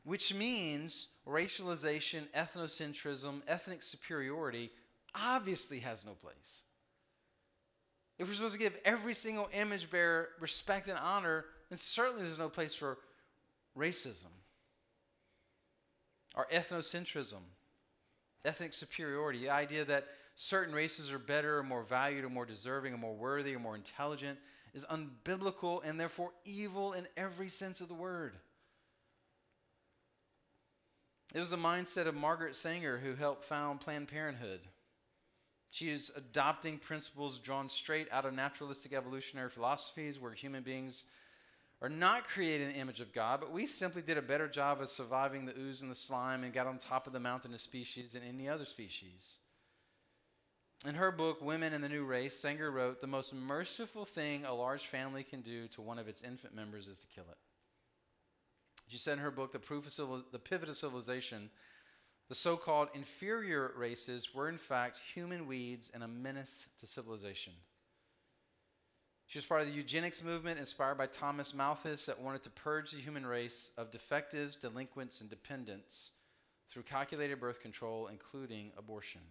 which 0.05 0.35
means 0.35 1.09
racialization, 1.27 2.29
ethnocentrism, 2.37 3.41
ethnic 3.49 3.83
superiority 3.83 4.71
obviously 5.15 5.81
has 5.81 6.05
no 6.05 6.13
place. 6.13 6.61
If 8.19 8.29
we're 8.29 8.35
supposed 8.35 8.55
to 8.55 8.59
give 8.59 8.77
every 8.85 9.15
single 9.15 9.49
image 9.53 9.91
bearer 9.91 10.29
respect 10.41 10.89
and 10.89 10.99
honor, 10.99 11.47
then 11.71 11.79
certainly 11.79 12.23
there's 12.23 12.39
no 12.39 12.51
place 12.51 12.75
for 12.75 12.99
racism 13.77 14.31
or 16.37 16.47
ethnocentrism, 16.53 17.41
ethnic 18.45 18.73
superiority, 18.73 19.41
the 19.41 19.51
idea 19.51 19.85
that 19.87 20.07
certain 20.37 20.75
races 20.75 21.13
are 21.13 21.19
better 21.19 21.59
or 21.59 21.63
more 21.63 21.83
valued 21.83 22.25
or 22.25 22.29
more 22.29 22.45
deserving 22.45 22.93
or 22.93 22.99
more 22.99 23.15
worthy 23.15 23.55
or 23.55 23.59
more 23.59 23.75
intelligent 23.75 24.39
is 24.75 24.85
unbiblical 24.87 25.81
and 25.85 25.99
therefore 25.99 26.33
evil 26.45 26.93
in 26.93 27.07
every 27.17 27.49
sense 27.49 27.81
of 27.81 27.89
the 27.89 27.95
word. 27.95 28.35
It 31.35 31.41
was 31.41 31.51
the 31.51 31.57
mindset 31.57 32.07
of 32.07 32.15
Margaret 32.15 32.57
Sanger 32.57 32.99
who 32.99 33.15
helped 33.15 33.45
found 33.45 33.81
Planned 33.81 34.09
Parenthood. 34.09 34.61
She 35.71 35.91
is 35.91 36.13
adopting 36.15 36.79
principles 36.79 37.39
drawn 37.39 37.69
straight 37.69 38.07
out 38.13 38.25
of 38.25 38.35
naturalistic 38.35 38.93
evolutionary 38.93 39.51
philosophies 39.51 40.21
where 40.21 40.33
human 40.33 40.63
beings 40.63 41.07
are 41.83 41.89
not 41.89 42.29
created 42.29 42.69
in 42.69 42.75
the 42.75 42.81
image 42.81 43.01
of 43.01 43.13
God, 43.13 43.41
but 43.41 43.51
we 43.51 43.67
simply 43.67 44.01
did 44.01 44.17
a 44.17 44.23
better 44.23 44.47
job 44.47 44.81
of 44.81 44.89
surviving 44.89 45.45
the 45.45 45.59
ooze 45.59 45.83
and 45.83 45.91
the 45.91 45.97
slime 45.97 46.45
and 46.45 46.53
got 46.53 46.69
on 46.69 46.79
top 46.79 47.07
of 47.07 47.13
the 47.13 47.21
mountain 47.21 47.53
of 47.53 47.61
species 47.61 48.13
than 48.13 48.23
any 48.23 48.49
other 48.49 48.65
species. 48.65 49.39
In 50.87 50.97
her 50.97 51.11
book, 51.11 51.41
Women 51.41 51.73
in 51.73 51.81
the 51.81 51.89
New 51.89 52.05
Race, 52.05 52.39
Sanger 52.39 52.71
wrote, 52.71 53.01
The 53.01 53.07
most 53.07 53.35
merciful 53.35 54.05
thing 54.05 54.45
a 54.45 54.53
large 54.53 54.87
family 54.87 55.23
can 55.23 55.41
do 55.41 55.67
to 55.69 55.81
one 55.81 55.99
of 55.99 56.09
its 56.09 56.21
infant 56.21 56.55
members 56.55 56.89
is 56.89 57.01
to 57.01 57.07
kill 57.07 57.25
it. 57.31 57.39
She 58.89 58.99
said 58.99 59.15
in 59.15 59.25
her 59.25 59.31
book, 59.31 59.53
The, 59.53 59.59
Proof 59.59 59.87
of 59.87 59.93
Civil- 59.93 60.25
the 60.31 60.39
Pivot 60.39 60.69
of 60.69 60.77
Civilization, 60.77 61.49
the 62.29 62.35
so 62.35 62.59
called 62.59 62.89
inferior 62.95 63.73
races 63.77 64.35
were 64.35 64.49
in 64.49 64.59
fact 64.59 64.99
human 65.15 65.47
weeds 65.47 65.91
and 65.95 66.03
a 66.03 66.09
menace 66.09 66.67
to 66.79 66.87
civilization. 66.87 67.55
She 69.27 69.39
was 69.39 69.47
part 69.47 69.63
of 69.63 69.69
the 69.69 69.75
eugenics 69.75 70.23
movement 70.23 70.61
inspired 70.61 70.99
by 70.99 71.07
Thomas 71.07 71.55
Malthus 71.55 72.05
that 72.07 72.21
wanted 72.21 72.43
to 72.43 72.51
purge 72.51 72.91
the 72.91 73.01
human 73.01 73.25
race 73.25 73.71
of 73.79 73.91
defectives, 73.91 74.55
delinquents, 74.55 75.23
and 75.23 75.31
dependents 75.31 76.11
through 76.69 76.83
calculated 76.83 77.41
birth 77.41 77.61
control, 77.61 78.09
including 78.09 78.71
abortion. 78.77 79.23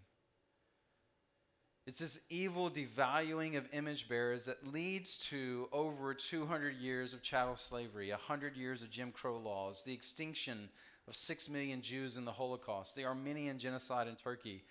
It's 1.85 1.99
this 1.99 2.21
evil 2.29 2.71
devaluing 2.71 3.57
of 3.57 3.67
image 3.73 4.07
bearers 4.07 4.45
that 4.45 4.71
leads 4.71 5.17
to 5.29 5.67
over 5.73 6.13
200 6.13 6.77
years 6.77 7.11
of 7.11 7.21
chattel 7.21 7.57
slavery, 7.57 8.09
100 8.09 8.55
years 8.55 8.81
of 8.81 8.89
Jim 8.89 9.11
Crow 9.11 9.37
laws, 9.37 9.83
the 9.83 9.93
extinction 9.93 10.69
of 11.09 11.15
6 11.15 11.49
million 11.49 11.81
Jews 11.81 12.15
in 12.15 12.23
the 12.23 12.31
Holocaust, 12.31 12.95
the 12.95 13.03
Armenian 13.03 13.59
genocide 13.59 14.07
in 14.07 14.15
Turkey, 14.15 14.63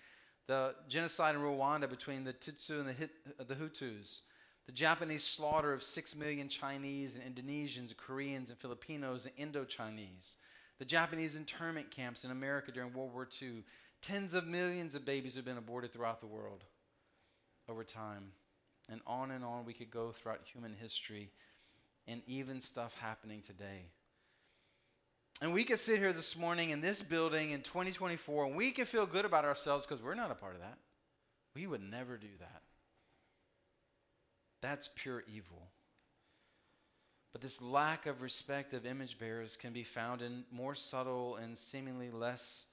the 0.47 0.73
genocide 0.89 1.35
in 1.35 1.41
Rwanda 1.41 1.87
between 1.87 2.23
the 2.23 2.33
Tutsi 2.33 2.79
and 2.79 2.89
the, 2.89 2.93
Hit, 2.93 3.11
uh, 3.39 3.43
the 3.43 3.53
Hutus, 3.53 4.21
the 4.65 4.71
Japanese 4.71 5.23
slaughter 5.23 5.71
of 5.71 5.83
6 5.83 6.15
million 6.15 6.49
Chinese 6.49 7.15
and 7.15 7.23
Indonesians, 7.23 7.89
and 7.89 7.97
Koreans 7.97 8.49
and 8.49 8.57
Filipinos 8.57 9.25
and 9.25 9.33
Indo 9.37 9.65
Chinese, 9.65 10.37
the 10.79 10.85
Japanese 10.85 11.35
internment 11.35 11.91
camps 11.91 12.23
in 12.23 12.31
America 12.31 12.71
during 12.71 12.91
World 12.91 13.13
War 13.13 13.29
II. 13.39 13.63
Tens 14.01 14.33
of 14.33 14.47
millions 14.47 14.95
of 14.95 15.05
babies 15.05 15.35
have 15.35 15.45
been 15.45 15.59
aborted 15.59 15.93
throughout 15.93 16.19
the 16.19 16.25
world 16.25 16.63
over 17.69 17.83
time. 17.83 18.31
And 18.89 19.01
on 19.07 19.31
and 19.31 19.43
on 19.43 19.65
we 19.65 19.73
could 19.73 19.91
go 19.91 20.11
throughout 20.11 20.41
human 20.43 20.73
history 20.73 21.31
and 22.07 22.21
even 22.27 22.59
stuff 22.59 22.95
happening 22.99 23.41
today. 23.41 23.85
And 25.41 25.53
we 25.53 25.63
could 25.63 25.79
sit 25.79 25.99
here 25.99 26.13
this 26.13 26.37
morning 26.37 26.69
in 26.69 26.81
this 26.81 27.01
building 27.01 27.51
in 27.51 27.61
2024 27.61 28.45
and 28.45 28.55
we 28.55 28.71
can 28.71 28.85
feel 28.85 29.05
good 29.05 29.25
about 29.25 29.45
ourselves 29.45 29.85
because 29.85 30.03
we're 30.03 30.15
not 30.15 30.31
a 30.31 30.35
part 30.35 30.55
of 30.55 30.61
that. 30.61 30.77
We 31.55 31.67
would 31.67 31.81
never 31.81 32.17
do 32.17 32.27
that. 32.39 32.61
That's 34.61 34.89
pure 34.95 35.23
evil. 35.33 35.67
But 37.33 37.41
this 37.41 37.61
lack 37.61 38.05
of 38.05 38.21
respect 38.21 38.73
of 38.73 38.85
image 38.85 39.17
bearers 39.17 39.57
can 39.57 39.73
be 39.73 39.83
found 39.83 40.21
in 40.21 40.45
more 40.51 40.75
subtle 40.75 41.35
and 41.35 41.57
seemingly 41.57 42.11
less 42.11 42.65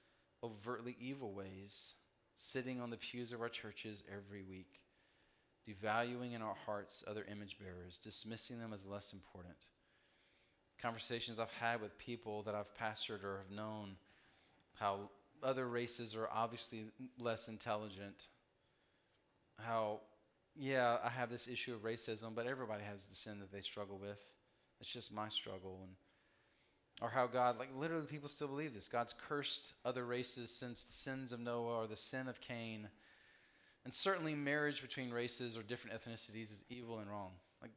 overtly 0.43 0.95
evil 0.99 1.33
ways, 1.33 1.95
sitting 2.41 2.81
on 2.81 2.89
the 2.89 2.97
pews 2.97 3.31
of 3.31 3.39
our 3.39 3.49
churches 3.49 4.01
every 4.11 4.41
week, 4.41 4.81
devaluing 5.67 6.33
in 6.33 6.41
our 6.41 6.55
hearts 6.65 7.03
other 7.07 7.23
image 7.31 7.59
bearers, 7.59 7.99
dismissing 7.99 8.57
them 8.57 8.73
as 8.73 8.83
less 8.83 9.13
important. 9.13 9.53
Conversations 10.81 11.37
I've 11.37 11.51
had 11.51 11.81
with 11.81 11.95
people 11.99 12.41
that 12.43 12.55
I've 12.55 12.73
pastored 12.75 13.23
or 13.23 13.37
have 13.37 13.55
known 13.55 13.95
how 14.73 15.11
other 15.43 15.67
races 15.67 16.15
are 16.15 16.27
obviously 16.33 16.85
less 17.19 17.47
intelligent, 17.47 18.27
how 19.59 19.99
yeah, 20.55 20.97
I 21.03 21.09
have 21.09 21.29
this 21.29 21.47
issue 21.47 21.75
of 21.75 21.83
racism, 21.83 22.33
but 22.33 22.47
everybody 22.47 22.83
has 22.83 23.05
the 23.05 23.15
sin 23.15 23.39
that 23.39 23.51
they 23.51 23.61
struggle 23.61 23.99
with. 23.99 24.19
It's 24.79 24.91
just 24.91 25.13
my 25.13 25.29
struggle. 25.29 25.81
And 25.83 25.91
or 27.01 27.09
how 27.09 27.25
God, 27.25 27.57
like 27.57 27.69
literally, 27.75 28.05
people 28.05 28.29
still 28.29 28.47
believe 28.47 28.73
this. 28.73 28.87
God's 28.87 29.13
cursed 29.27 29.73
other 29.83 30.05
races 30.05 30.51
since 30.51 30.83
the 30.83 30.93
sins 30.93 31.31
of 31.31 31.39
Noah 31.39 31.83
or 31.83 31.87
the 31.87 31.95
sin 31.95 32.27
of 32.27 32.39
Cain. 32.39 32.87
And 33.83 33.93
certainly, 33.93 34.35
marriage 34.35 34.81
between 34.81 35.09
races 35.09 35.57
or 35.57 35.63
different 35.63 35.99
ethnicities 35.99 36.51
is 36.51 36.63
evil 36.69 36.99
and 36.99 37.09
wrong. 37.09 37.31
Like, 37.61 37.71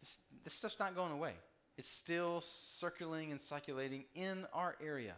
this, 0.00 0.18
this 0.42 0.54
stuff's 0.54 0.78
not 0.78 0.96
going 0.96 1.12
away. 1.12 1.34
It's 1.76 1.88
still 1.88 2.40
circulating 2.40 3.32
and 3.32 3.40
circulating 3.40 4.06
in 4.14 4.46
our 4.54 4.76
area. 4.82 5.14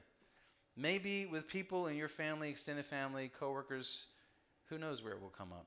Maybe 0.76 1.26
with 1.26 1.46
people 1.46 1.86
in 1.86 1.96
your 1.96 2.08
family, 2.08 2.50
extended 2.50 2.84
family, 2.84 3.30
coworkers, 3.38 4.06
who 4.68 4.78
knows 4.78 5.02
where 5.02 5.12
it 5.12 5.22
will 5.22 5.28
come 5.28 5.52
up. 5.52 5.66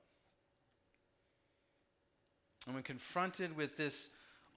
And 2.66 2.76
when 2.76 2.84
confronted 2.84 3.56
with 3.56 3.78
this 3.78 4.10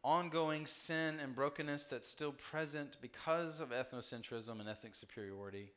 ongoing 0.05 0.67
sin 0.67 1.21
and 1.21 1.35
brokenness 1.35 1.87
that's 1.87 2.09
still 2.09 2.33
present 2.33 2.97
because 3.01 3.61
of 3.61 3.71
ethnocentrism 3.71 4.59
and 4.61 4.69
ethnic 4.69 4.95
superiority, 4.95 5.73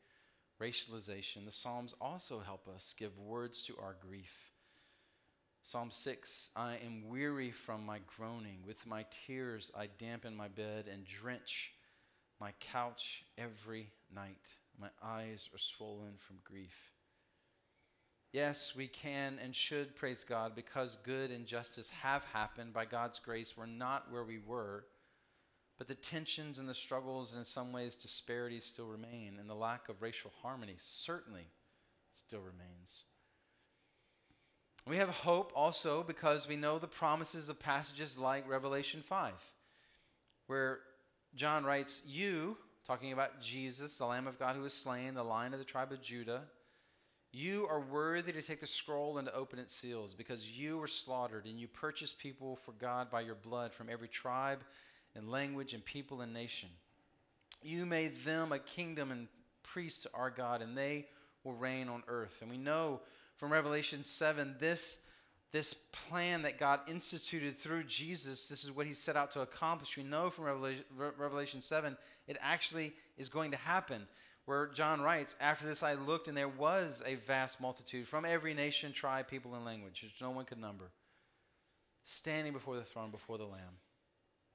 racialization, 0.62 1.46
the 1.46 1.52
Psalms 1.52 1.94
also 2.02 2.40
help 2.40 2.68
us 2.68 2.96
give 2.98 3.18
words 3.20 3.64
to 3.64 3.76
our 3.82 3.96
grief. 4.00 4.52
Psalm 5.64 5.90
6 5.92 6.50
I 6.56 6.78
am 6.86 7.08
weary 7.08 7.52
from 7.52 7.86
my 7.86 8.00
groaning. 8.18 8.60
With 8.66 8.86
my 8.86 9.06
tears 9.10 9.72
I 9.78 9.88
dampen 9.98 10.36
my 10.36 10.48
bed 10.48 10.86
and 10.92 11.06
drench 11.06 11.74
my 12.40 12.52
couch 12.60 13.24
every 13.38 13.90
night. 14.14 14.50
My 14.80 14.90
eyes 15.04 15.50
are 15.54 15.60
swollen 15.60 16.14
from 16.18 16.38
grief. 16.44 16.95
Yes, 18.36 18.74
we 18.76 18.88
can 18.88 19.40
and 19.42 19.56
should 19.56 19.96
praise 19.96 20.26
God 20.26 20.58
because 20.58 20.98
good 21.06 21.32
and 21.32 21.46
justice 21.46 21.90
have 22.02 22.26
happened. 22.34 22.74
By 22.74 22.84
God's 22.84 23.18
grace, 23.18 23.56
we're 23.56 23.66
not 23.66 24.12
where 24.12 24.26
we 24.26 24.40
were. 24.46 24.84
But 25.78 25.88
the 25.88 25.96
tensions 25.96 26.60
and 26.60 26.68
the 26.68 26.74
struggles, 26.74 27.32
and 27.32 27.40
in 27.40 27.46
some 27.46 27.72
ways, 27.72 27.96
disparities 27.96 28.66
still 28.66 28.88
remain, 28.88 29.38
and 29.40 29.50
the 29.50 29.56
lack 29.56 29.88
of 29.88 30.02
racial 30.02 30.34
harmony 30.42 30.76
certainly 30.78 31.48
still 32.12 32.42
remains. 32.42 33.06
We 34.86 34.98
have 34.98 35.08
hope 35.08 35.54
also 35.56 36.04
because 36.04 36.46
we 36.46 36.58
know 36.58 36.78
the 36.78 36.88
promises 36.88 37.48
of 37.48 37.58
passages 37.58 38.18
like 38.18 38.50
Revelation 38.50 39.02
5, 39.02 39.32
where 40.48 40.80
John 41.36 41.64
writes, 41.64 42.02
You, 42.06 42.58
talking 42.86 43.14
about 43.14 43.40
Jesus, 43.40 43.98
the 43.98 44.06
Lamb 44.06 44.28
of 44.28 44.38
God 44.38 44.58
who 44.58 44.64
was 44.64 44.74
slain, 44.74 45.14
the 45.14 45.24
lion 45.24 45.54
of 45.54 45.60
the 45.60 45.64
tribe 45.64 45.94
of 45.94 46.02
Judah, 46.02 46.42
you 47.36 47.68
are 47.70 47.82
worthy 47.82 48.32
to 48.32 48.42
take 48.42 48.62
the 48.62 48.68
scroll 48.68 49.18
and 49.18 49.28
to 49.28 49.34
open 49.34 49.60
its 49.60 49.76
seals, 49.76 50.14
because 50.14 50.50
you 50.50 50.78
were 50.78 50.88
slaughtered 50.88 51.46
and 51.46 51.60
you 51.60 51.68
purchased 51.68 52.18
people 52.18 52.56
for 52.56 52.72
God 52.72 53.12
by 53.12 53.22
your 53.22 53.36
blood 53.36 53.74
from 53.74 53.90
every 53.90 54.08
tribe 54.08 54.60
and 55.16 55.30
language 55.30 55.74
and 55.74 55.84
people 55.84 56.22
and 56.22 56.34
nation. 56.34 56.70
You 57.62 57.86
made 57.86 58.24
them 58.24 58.52
a 58.52 58.60
kingdom 58.60 59.12
and 59.12 59.28
priests 59.64 60.04
to 60.04 60.10
our 60.14 60.30
God, 60.30 60.62
and 60.62 60.78
they 60.78 61.08
will 61.44 61.54
reign 61.54 61.90
on 61.90 62.04
earth. 62.08 62.38
And 62.42 62.50
we 62.50 62.58
know 62.58 63.02
from 63.38 63.52
Revelation 63.52 64.04
7 64.04 64.56
this, 64.60 65.00
this 65.52 65.74
plan 65.74 66.44
that 66.44 66.60
God 66.60 66.82
instituted 66.88 67.58
through 67.58 67.84
Jesus, 67.84 68.48
this 68.48 68.64
is 68.64 68.72
what 68.72 68.88
he 68.88 68.94
set 68.94 69.18
out 69.18 69.32
to 69.32 69.42
accomplish. 69.42 69.98
We 69.98 70.04
know 70.04 70.30
from 70.30 70.46
Revelation, 70.46 70.86
Revelation 71.18 71.62
7 71.62 71.98
it 72.28 72.38
actually 72.40 72.94
is 73.18 73.30
going 73.30 73.52
to 73.52 73.58
happen 73.58 74.08
where 74.46 74.68
John 74.68 75.02
writes, 75.02 75.36
After 75.40 75.66
this 75.66 75.84
I 75.84 75.94
looked, 75.94 76.28
and 76.28 76.38
there 76.38 76.48
was 76.48 77.02
a 77.06 77.16
vast 77.16 77.60
multitude 77.60 78.08
from 78.08 78.26
every 78.26 78.54
nation, 78.54 78.92
tribe, 78.92 79.28
people, 79.28 79.56
and 79.56 79.66
language, 79.66 80.04
which 80.04 80.22
no 80.22 80.32
one 80.32 80.46
could 80.46 80.60
number, 80.60 80.92
standing 82.04 82.54
before 82.54 82.76
the 82.76 82.84
throne, 82.84 83.12
before 83.12 83.38
the 83.38 83.46
Lamb. 83.46 83.80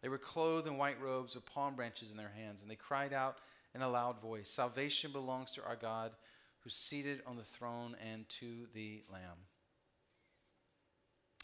They 0.03 0.09
were 0.09 0.18
clothed 0.18 0.66
in 0.66 0.79
white 0.79 1.00
robes 1.00 1.35
with 1.35 1.46
palm 1.46 1.74
branches 1.74 2.11
in 2.11 2.16
their 2.16 2.33
hands, 2.35 2.62
and 2.62 2.70
they 2.70 2.76
cried 2.76 3.12
out 3.12 3.38
in 3.74 3.83
a 3.83 3.88
loud 3.88 4.20
voice 4.20 4.50
Salvation 4.50 5.12
belongs 5.12 5.53
to 5.53 5.64
our 5.64 5.76
God 5.76 6.12
who's 6.61 6.74
seated 6.74 7.22
on 7.26 7.37
the 7.37 7.42
throne 7.42 7.96
and 8.12 8.29
to 8.29 8.66
the 8.74 9.03
Lamb. 9.11 9.38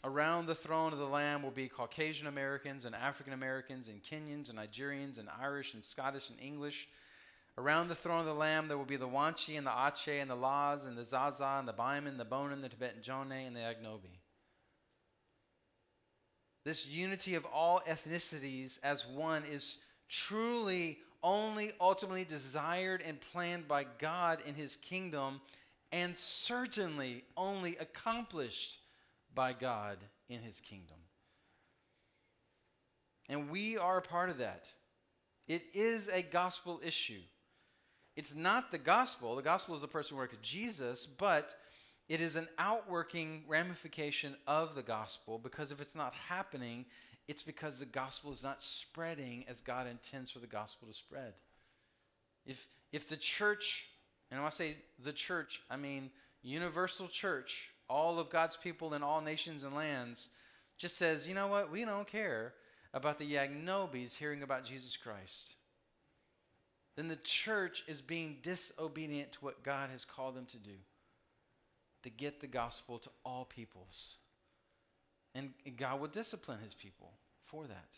Around 0.03 0.45
the 0.45 0.55
throne 0.55 0.93
of 0.93 0.99
the 0.99 1.07
Lamb 1.07 1.41
will 1.41 1.51
be 1.51 1.67
Caucasian 1.67 2.27
Americans 2.27 2.85
and 2.85 2.95
African 2.95 3.33
Americans 3.33 3.87
and 3.87 4.03
Kenyans 4.03 4.49
and 4.49 4.59
Nigerians 4.59 5.17
and 5.17 5.27
Irish 5.41 5.73
and 5.73 5.83
Scottish 5.83 6.29
and 6.29 6.39
English 6.39 6.87
Around 7.57 7.87
the 7.87 7.95
throne 7.95 8.19
of 8.19 8.27
the 8.27 8.33
Lamb, 8.33 8.67
there 8.67 8.77
will 8.77 8.85
be 8.85 8.97
the 8.97 9.07
Wanchi 9.07 9.57
and 9.57 9.65
the 9.65 9.71
Ache 9.71 10.21
and 10.21 10.29
the 10.29 10.35
Laz 10.35 10.85
and 10.85 10.95
the 10.95 11.03
Zaza 11.03 11.55
and 11.57 11.67
the 11.67 11.73
Baiman, 11.73 12.17
the 12.17 12.25
Bonan, 12.25 12.61
the 12.61 12.69
Tibetan 12.69 13.01
Jone, 13.01 13.31
and 13.31 13.55
the 13.55 13.61
Yagnobi. 13.61 14.19
This 16.63 16.85
unity 16.85 17.33
of 17.33 17.45
all 17.45 17.81
ethnicities 17.87 18.77
as 18.83 19.07
one 19.07 19.43
is 19.45 19.77
truly 20.07 20.99
only 21.23 21.71
ultimately 21.81 22.23
desired 22.23 23.01
and 23.05 23.19
planned 23.19 23.67
by 23.67 23.85
God 23.97 24.39
in 24.45 24.53
His 24.53 24.75
kingdom, 24.75 25.41
and 25.91 26.15
certainly 26.15 27.23
only 27.35 27.75
accomplished 27.77 28.79
by 29.33 29.53
God 29.53 29.97
in 30.29 30.41
His 30.41 30.59
kingdom. 30.59 30.97
And 33.29 33.49
we 33.49 33.77
are 33.77 33.97
a 33.97 34.01
part 34.01 34.29
of 34.29 34.37
that. 34.37 34.67
It 35.47 35.63
is 35.73 36.07
a 36.07 36.21
gospel 36.21 36.79
issue. 36.83 37.21
It's 38.17 38.33
not 38.33 38.71
the 38.71 38.79
gospel. 38.79 39.35
The 39.35 39.43
gospel 39.43 39.75
is 39.75 39.81
the 39.81 39.87
personal 39.87 40.19
work 40.19 40.33
of 40.33 40.41
Jesus, 40.41 41.05
but 41.05 41.55
it 42.09 42.19
is 42.19 42.35
an 42.35 42.47
outworking 42.57 43.43
ramification 43.47 44.35
of 44.47 44.73
the 44.73 44.81
gospel 44.81 45.37
because 45.37 45.71
if 45.71 45.79
it's 45.79 45.93
not 45.93 46.15
happening, 46.27 46.85
it's 47.27 47.43
because 47.43 47.77
the 47.77 47.85
gospel 47.85 48.31
is 48.31 48.41
not 48.41 48.63
spreading 48.63 49.45
as 49.47 49.61
God 49.61 49.85
intends 49.85 50.31
for 50.31 50.39
the 50.39 50.47
gospel 50.47 50.87
to 50.87 50.95
spread. 50.95 51.33
If, 52.43 52.67
if 52.91 53.07
the 53.07 53.17
church, 53.17 53.87
and 54.31 54.39
when 54.39 54.47
I 54.47 54.49
say 54.49 54.77
the 54.97 55.13
church, 55.13 55.61
I 55.69 55.77
mean 55.77 56.09
universal 56.41 57.07
church, 57.07 57.69
all 57.87 58.17
of 58.17 58.31
God's 58.31 58.57
people 58.57 58.95
in 58.95 59.03
all 59.03 59.21
nations 59.21 59.63
and 59.63 59.75
lands, 59.75 60.29
just 60.75 60.97
says, 60.97 61.27
you 61.27 61.35
know 61.35 61.47
what, 61.47 61.71
we 61.71 61.85
don't 61.85 62.07
care 62.07 62.55
about 62.95 63.19
the 63.19 63.31
Yagnobis 63.31 64.15
hearing 64.15 64.41
about 64.41 64.65
Jesus 64.65 64.97
Christ 64.97 65.56
then 66.97 67.07
the 67.07 67.15
church 67.15 67.83
is 67.87 68.01
being 68.01 68.37
disobedient 68.41 69.31
to 69.33 69.39
what 69.39 69.63
God 69.63 69.91
has 69.91 70.03
called 70.03 70.35
them 70.35 70.47
to 70.47 70.57
do 70.57 70.71
to 72.03 72.09
get 72.09 72.41
the 72.41 72.47
gospel 72.47 72.97
to 72.97 73.09
all 73.23 73.45
peoples. 73.45 74.15
And 75.35 75.53
God 75.77 75.99
will 75.99 76.07
discipline 76.07 76.59
his 76.63 76.73
people 76.73 77.11
for 77.43 77.67
that. 77.67 77.97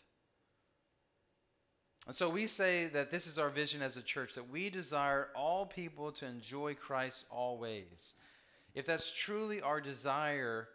And 2.06 2.14
so 2.14 2.28
we 2.28 2.46
say 2.46 2.88
that 2.88 3.10
this 3.10 3.26
is 3.26 3.38
our 3.38 3.50
vision 3.50 3.82
as 3.82 3.96
a 3.96 4.02
church 4.02 4.34
that 4.34 4.50
we 4.50 4.68
desire 4.68 5.28
all 5.34 5.64
people 5.64 6.12
to 6.12 6.26
enjoy 6.26 6.74
Christ 6.74 7.24
always. 7.30 8.14
If 8.74 8.84
that's 8.84 9.10
truly 9.10 9.62
our 9.62 9.80
desire 9.80 10.68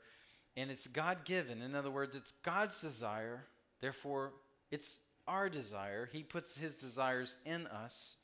and 0.57 0.71
it's 0.71 0.87
God 0.87 1.25
given, 1.25 1.61
in 1.61 1.75
other 1.75 1.91
words, 1.91 2.15
it's 2.15 2.31
God's 2.31 2.79
desire, 2.79 3.45
therefore 3.81 4.33
it's 4.71 4.99
our 5.27 5.49
desire. 5.49 6.09
He 6.11 6.23
puts 6.23 6.57
his 6.57 6.75
desires 6.75 7.37
in 7.45 7.67
us. 7.67 8.17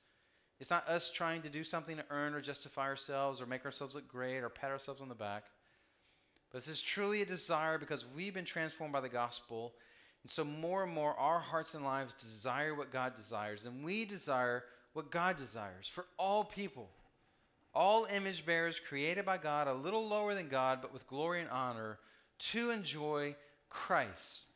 It's 0.60 0.70
not 0.70 0.88
us 0.88 1.10
trying 1.10 1.42
to 1.42 1.50
do 1.50 1.64
something 1.64 1.98
to 1.98 2.06
earn 2.10 2.34
or 2.34 2.42
justify 2.42 2.84
ourselves 2.84 3.42
or 3.42 3.46
make 3.48 3.66
ourselves 3.66 3.96
look 3.96 4.08
great 4.08 4.42
or 4.42 4.50
pat 4.50 4.72
ourselves 4.72 5.02
on 5.02 5.10
the 5.10 5.16
back. 5.16 5.46
But 6.52 6.60
this 6.60 6.68
is 6.68 6.82
truly 6.82 7.22
a 7.22 7.26
desire 7.26 7.78
because 7.78 8.06
we've 8.16 8.34
been 8.34 8.46
transformed 8.46 8.94
by 8.94 9.02
the 9.02 9.10
gospel. 9.10 9.74
And 10.24 10.30
so 10.30 10.44
more 10.44 10.84
and 10.84 10.94
more 10.94 11.16
our 11.16 11.40
hearts 11.40 11.74
and 11.74 11.84
lives 11.84 12.14
desire 12.14 12.76
what 12.76 12.92
God 12.92 13.16
desires. 13.16 13.66
And 13.66 13.84
we 13.84 14.06
desire 14.06 14.64
what 14.94 15.10
God 15.10 15.38
desires 15.38 15.88
for 15.88 16.06
all 16.20 16.44
people. 16.44 16.90
All 17.74 18.06
image 18.06 18.46
bearers 18.46 18.80
created 18.80 19.26
by 19.26 19.38
God, 19.38 19.68
a 19.68 19.74
little 19.74 20.08
lower 20.08 20.36
than 20.36 20.50
God, 20.50 20.80
but 20.82 20.94
with 20.94 21.08
glory 21.08 21.42
and 21.42 21.50
honor, 21.50 21.98
to 22.52 22.70
enjoy 22.70 23.36
Christ 23.70 24.48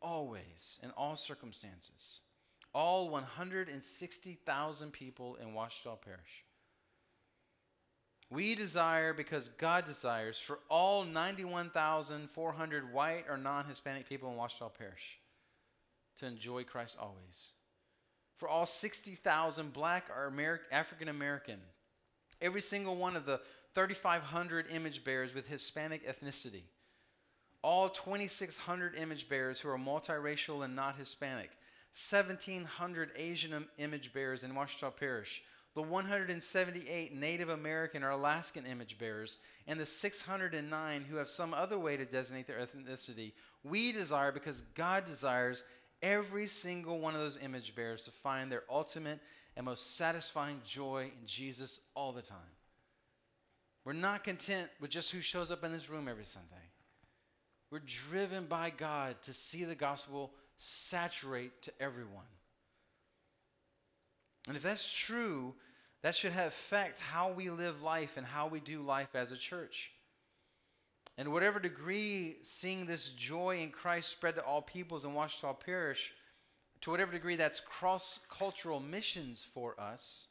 always 0.00 0.78
in 0.82 0.90
all 0.90 1.16
circumstances. 1.16 2.20
All 2.74 3.08
160,000 3.08 4.92
people 4.92 5.36
in 5.36 5.54
Ouachita 5.54 5.96
Parish. 6.04 6.44
We 8.28 8.54
desire, 8.54 9.14
because 9.14 9.48
God 9.50 9.84
desires, 9.84 10.38
for 10.38 10.58
all 10.68 11.04
91,400 11.04 12.92
white 12.92 13.24
or 13.28 13.36
non 13.36 13.66
Hispanic 13.66 14.08
people 14.08 14.30
in 14.30 14.36
Ouachita 14.36 14.68
Parish 14.76 15.18
to 16.18 16.26
enjoy 16.26 16.64
Christ 16.64 16.96
always. 17.00 17.50
For 18.36 18.48
all 18.48 18.66
60,000 18.66 19.72
black 19.72 20.10
or 20.10 20.32
African 20.70 21.08
American, 21.08 21.60
every 22.40 22.60
single 22.60 22.96
one 22.96 23.16
of 23.16 23.26
the 23.26 23.40
3,500 23.74 24.66
image 24.70 25.04
bearers 25.04 25.34
with 25.34 25.46
Hispanic 25.48 26.06
ethnicity, 26.06 26.64
all 27.66 27.88
2,600 27.88 28.94
image 28.94 29.28
bearers 29.28 29.58
who 29.58 29.68
are 29.68 29.76
multiracial 29.76 30.64
and 30.64 30.76
not 30.76 30.96
Hispanic, 30.96 31.50
1,700 32.10 33.10
Asian 33.16 33.66
image 33.78 34.12
bearers 34.12 34.44
in 34.44 34.52
Ouachita 34.52 34.92
Parish, 34.92 35.42
the 35.74 35.82
178 35.82 37.12
Native 37.12 37.48
American 37.48 38.04
or 38.04 38.10
Alaskan 38.10 38.66
image 38.66 38.98
bearers, 38.98 39.40
and 39.66 39.80
the 39.80 39.84
609 39.84 41.06
who 41.10 41.16
have 41.16 41.28
some 41.28 41.52
other 41.52 41.76
way 41.76 41.96
to 41.96 42.04
designate 42.04 42.46
their 42.46 42.64
ethnicity, 42.64 43.32
we 43.64 43.90
desire, 43.90 44.30
because 44.30 44.60
God 44.76 45.04
desires, 45.04 45.64
every 46.02 46.46
single 46.46 47.00
one 47.00 47.16
of 47.16 47.20
those 47.20 47.40
image 47.42 47.74
bearers 47.74 48.04
to 48.04 48.12
find 48.12 48.50
their 48.50 48.62
ultimate 48.70 49.18
and 49.56 49.66
most 49.66 49.96
satisfying 49.96 50.60
joy 50.64 51.10
in 51.20 51.26
Jesus 51.26 51.80
all 51.96 52.12
the 52.12 52.22
time. 52.22 52.38
We're 53.84 53.92
not 53.92 54.22
content 54.22 54.68
with 54.80 54.90
just 54.90 55.10
who 55.10 55.20
shows 55.20 55.50
up 55.50 55.64
in 55.64 55.72
this 55.72 55.90
room 55.90 56.06
every 56.06 56.26
Sunday. 56.26 56.62
We're 57.70 57.80
driven 57.80 58.46
by 58.46 58.70
God 58.70 59.20
to 59.22 59.32
see 59.32 59.64
the 59.64 59.74
gospel 59.74 60.32
saturate 60.56 61.62
to 61.62 61.72
everyone. 61.80 62.24
And 64.48 64.56
if 64.56 64.62
that's 64.62 64.92
true, 64.92 65.54
that 66.02 66.14
should 66.14 66.32
affect 66.32 67.00
how 67.00 67.32
we 67.32 67.50
live 67.50 67.82
life 67.82 68.16
and 68.16 68.26
how 68.26 68.46
we 68.46 68.60
do 68.60 68.80
life 68.82 69.14
as 69.14 69.32
a 69.32 69.36
church. 69.36 69.90
And 71.18 71.32
whatever 71.32 71.58
degree 71.58 72.36
seeing 72.42 72.86
this 72.86 73.10
joy 73.10 73.58
in 73.60 73.70
Christ 73.70 74.10
spread 74.10 74.36
to 74.36 74.44
all 74.44 74.62
peoples 74.62 75.04
in 75.04 75.16
all 75.16 75.54
perish, 75.54 76.12
to 76.82 76.90
whatever 76.90 77.12
degree 77.12 77.36
that's 77.36 77.60
cross 77.60 78.20
cultural 78.30 78.80
missions 78.80 79.42
for 79.42 79.78
us, 79.80 80.26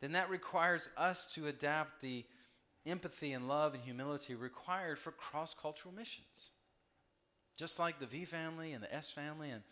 then 0.00 0.12
that 0.12 0.28
requires 0.28 0.88
us 0.96 1.32
to 1.34 1.46
adapt 1.46 2.00
the 2.00 2.24
empathy 2.86 3.32
and 3.32 3.48
love 3.48 3.74
and 3.74 3.82
humility 3.82 4.34
required 4.34 4.98
for 4.98 5.10
cross 5.12 5.54
cultural 5.54 5.94
missions. 5.94 6.50
Just 7.56 7.78
like 7.78 7.98
the 7.98 8.06
V 8.06 8.24
family 8.24 8.72
and 8.72 8.82
the 8.82 8.94
S 8.94 9.10
family 9.10 9.50
and 9.50 9.62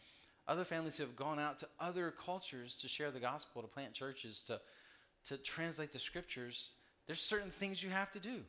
other 0.47 0.65
families 0.65 0.97
who 0.97 1.05
have 1.05 1.17
gone 1.17 1.39
out 1.39 1.59
to 1.61 1.69
other 1.79 2.11
cultures 2.11 2.77
to 2.77 2.89
share 2.89 3.11
the 3.11 3.21
gospel, 3.21 3.63
to 3.63 3.69
plant 3.69 3.95
churches, 3.95 4.43
to, 4.45 4.61
to 5.25 5.37
translate 5.37 5.93
the 5.93 5.99
scriptures, 5.99 6.75
there's 7.07 7.21
certain 7.21 7.51
things 7.51 7.83
you 7.83 7.91
have 7.91 8.11
to 8.13 8.21
do. 8.21 8.41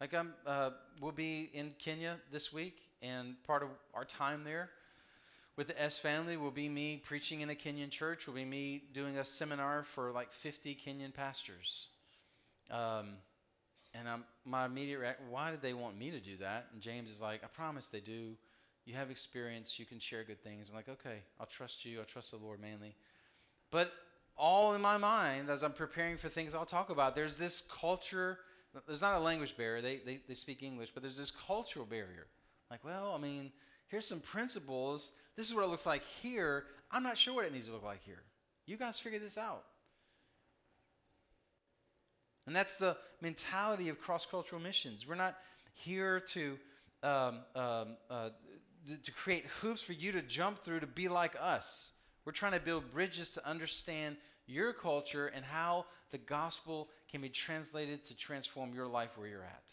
Like 0.00 0.14
I'm, 0.14 0.34
uh, 0.46 0.70
we'll 1.00 1.12
be 1.12 1.50
in 1.52 1.72
Kenya 1.78 2.18
this 2.30 2.52
week, 2.52 2.80
and 3.02 3.34
part 3.44 3.62
of 3.62 3.70
our 3.94 4.04
time 4.04 4.44
there 4.44 4.70
with 5.58 5.66
the 5.66 5.82
S 5.82 5.98
family 5.98 6.36
will 6.36 6.52
be 6.52 6.68
me 6.68 7.02
preaching 7.04 7.40
in 7.40 7.50
a 7.50 7.54
Kenyan 7.54 7.90
church. 7.90 8.28
Will 8.28 8.34
be 8.34 8.44
me 8.44 8.84
doing 8.92 9.18
a 9.18 9.24
seminar 9.24 9.82
for 9.82 10.12
like 10.12 10.30
50 10.30 10.76
Kenyan 10.76 11.12
pastors. 11.12 11.88
Um, 12.70 13.16
and 13.98 14.08
I'm, 14.08 14.24
my 14.44 14.66
immediate 14.66 14.98
reaction, 14.98 15.26
why 15.30 15.50
did 15.50 15.62
they 15.62 15.74
want 15.74 15.98
me 15.98 16.10
to 16.10 16.20
do 16.20 16.36
that? 16.38 16.66
And 16.72 16.80
James 16.80 17.10
is 17.10 17.20
like, 17.20 17.42
I 17.42 17.48
promise 17.48 17.88
they 17.88 18.00
do. 18.00 18.36
You 18.84 18.94
have 18.94 19.10
experience. 19.10 19.78
You 19.78 19.86
can 19.86 19.98
share 19.98 20.24
good 20.24 20.42
things. 20.42 20.68
I'm 20.68 20.76
like, 20.76 20.88
okay, 20.88 21.18
I'll 21.40 21.46
trust 21.46 21.84
you. 21.84 21.98
I'll 21.98 22.04
trust 22.04 22.30
the 22.30 22.36
Lord 22.36 22.60
mainly. 22.60 22.94
But 23.70 23.92
all 24.36 24.74
in 24.74 24.80
my 24.80 24.96
mind, 24.96 25.50
as 25.50 25.62
I'm 25.62 25.72
preparing 25.72 26.16
for 26.16 26.28
things 26.28 26.54
I'll 26.54 26.64
talk 26.64 26.90
about, 26.90 27.16
there's 27.16 27.38
this 27.38 27.62
culture. 27.62 28.38
There's 28.86 29.02
not 29.02 29.16
a 29.16 29.20
language 29.20 29.56
barrier. 29.56 29.82
They, 29.82 29.96
they, 29.96 30.20
they 30.28 30.34
speak 30.34 30.62
English, 30.62 30.92
but 30.92 31.02
there's 31.02 31.18
this 31.18 31.30
cultural 31.30 31.84
barrier. 31.84 32.26
Like, 32.70 32.84
well, 32.84 33.12
I 33.14 33.18
mean, 33.18 33.50
here's 33.88 34.06
some 34.06 34.20
principles. 34.20 35.12
This 35.36 35.48
is 35.48 35.54
what 35.54 35.64
it 35.64 35.68
looks 35.68 35.86
like 35.86 36.04
here. 36.22 36.64
I'm 36.90 37.02
not 37.02 37.18
sure 37.18 37.34
what 37.34 37.44
it 37.44 37.52
needs 37.52 37.66
to 37.66 37.72
look 37.72 37.84
like 37.84 38.04
here. 38.04 38.22
You 38.64 38.76
guys 38.76 38.98
figure 38.98 39.18
this 39.18 39.36
out. 39.36 39.64
And 42.48 42.56
that's 42.56 42.76
the 42.76 42.96
mentality 43.20 43.90
of 43.90 44.00
cross 44.00 44.24
cultural 44.24 44.58
missions. 44.58 45.06
We're 45.06 45.16
not 45.16 45.36
here 45.74 46.18
to, 46.18 46.58
um, 47.02 47.40
um, 47.54 47.96
uh, 48.08 48.30
to 49.02 49.12
create 49.12 49.44
hoops 49.60 49.82
for 49.82 49.92
you 49.92 50.12
to 50.12 50.22
jump 50.22 50.60
through 50.60 50.80
to 50.80 50.86
be 50.86 51.08
like 51.08 51.36
us. 51.38 51.90
We're 52.24 52.32
trying 52.32 52.52
to 52.52 52.60
build 52.60 52.90
bridges 52.90 53.32
to 53.32 53.46
understand 53.46 54.16
your 54.46 54.72
culture 54.72 55.26
and 55.26 55.44
how 55.44 55.84
the 56.10 56.16
gospel 56.16 56.88
can 57.10 57.20
be 57.20 57.28
translated 57.28 58.02
to 58.04 58.16
transform 58.16 58.72
your 58.74 58.86
life 58.86 59.18
where 59.18 59.28
you're 59.28 59.44
at. 59.44 59.64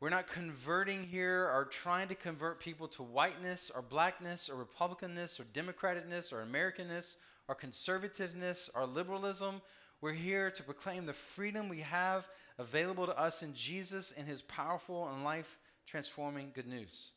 We're 0.00 0.10
not 0.10 0.28
converting 0.28 1.04
here 1.04 1.48
or 1.48 1.64
trying 1.64 2.08
to 2.08 2.14
convert 2.14 2.60
people 2.60 2.86
to 2.88 3.02
whiteness 3.02 3.70
or 3.74 3.80
blackness 3.80 4.50
or 4.50 4.62
republicanness 4.62 5.40
or 5.40 5.44
democraticness 5.44 6.34
or 6.34 6.44
Americanness 6.44 7.16
or 7.48 7.54
conservativeness 7.54 8.68
or 8.74 8.84
liberalism. 8.84 9.62
We're 10.04 10.12
here 10.12 10.50
to 10.50 10.62
proclaim 10.62 11.06
the 11.06 11.14
freedom 11.14 11.70
we 11.70 11.80
have 11.80 12.28
available 12.58 13.06
to 13.06 13.18
us 13.18 13.42
in 13.42 13.54
Jesus 13.54 14.12
and 14.14 14.28
his 14.28 14.42
powerful 14.42 15.08
and 15.08 15.24
life 15.24 15.56
transforming 15.86 16.50
good 16.54 16.66
news, 16.66 17.12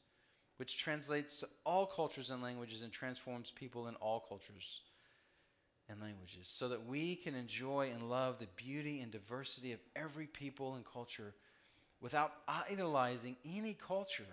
which 0.55 0.77
translates 0.77 1.35
to 1.35 1.49
all 1.65 1.85
cultures 1.85 2.29
and 2.29 2.41
languages 2.41 2.83
and 2.83 2.89
transforms 2.89 3.51
people 3.51 3.89
in 3.89 3.95
all 3.95 4.21
cultures 4.21 4.83
and 5.89 5.99
languages, 5.99 6.47
so 6.47 6.69
that 6.69 6.87
we 6.87 7.17
can 7.17 7.35
enjoy 7.35 7.91
and 7.93 8.09
love 8.09 8.39
the 8.39 8.47
beauty 8.55 9.01
and 9.01 9.11
diversity 9.11 9.73
of 9.73 9.79
every 9.93 10.27
people 10.27 10.75
and 10.75 10.85
culture 10.85 11.33
without 11.99 12.35
idolizing 12.71 13.35
any 13.53 13.73
culture 13.73 14.23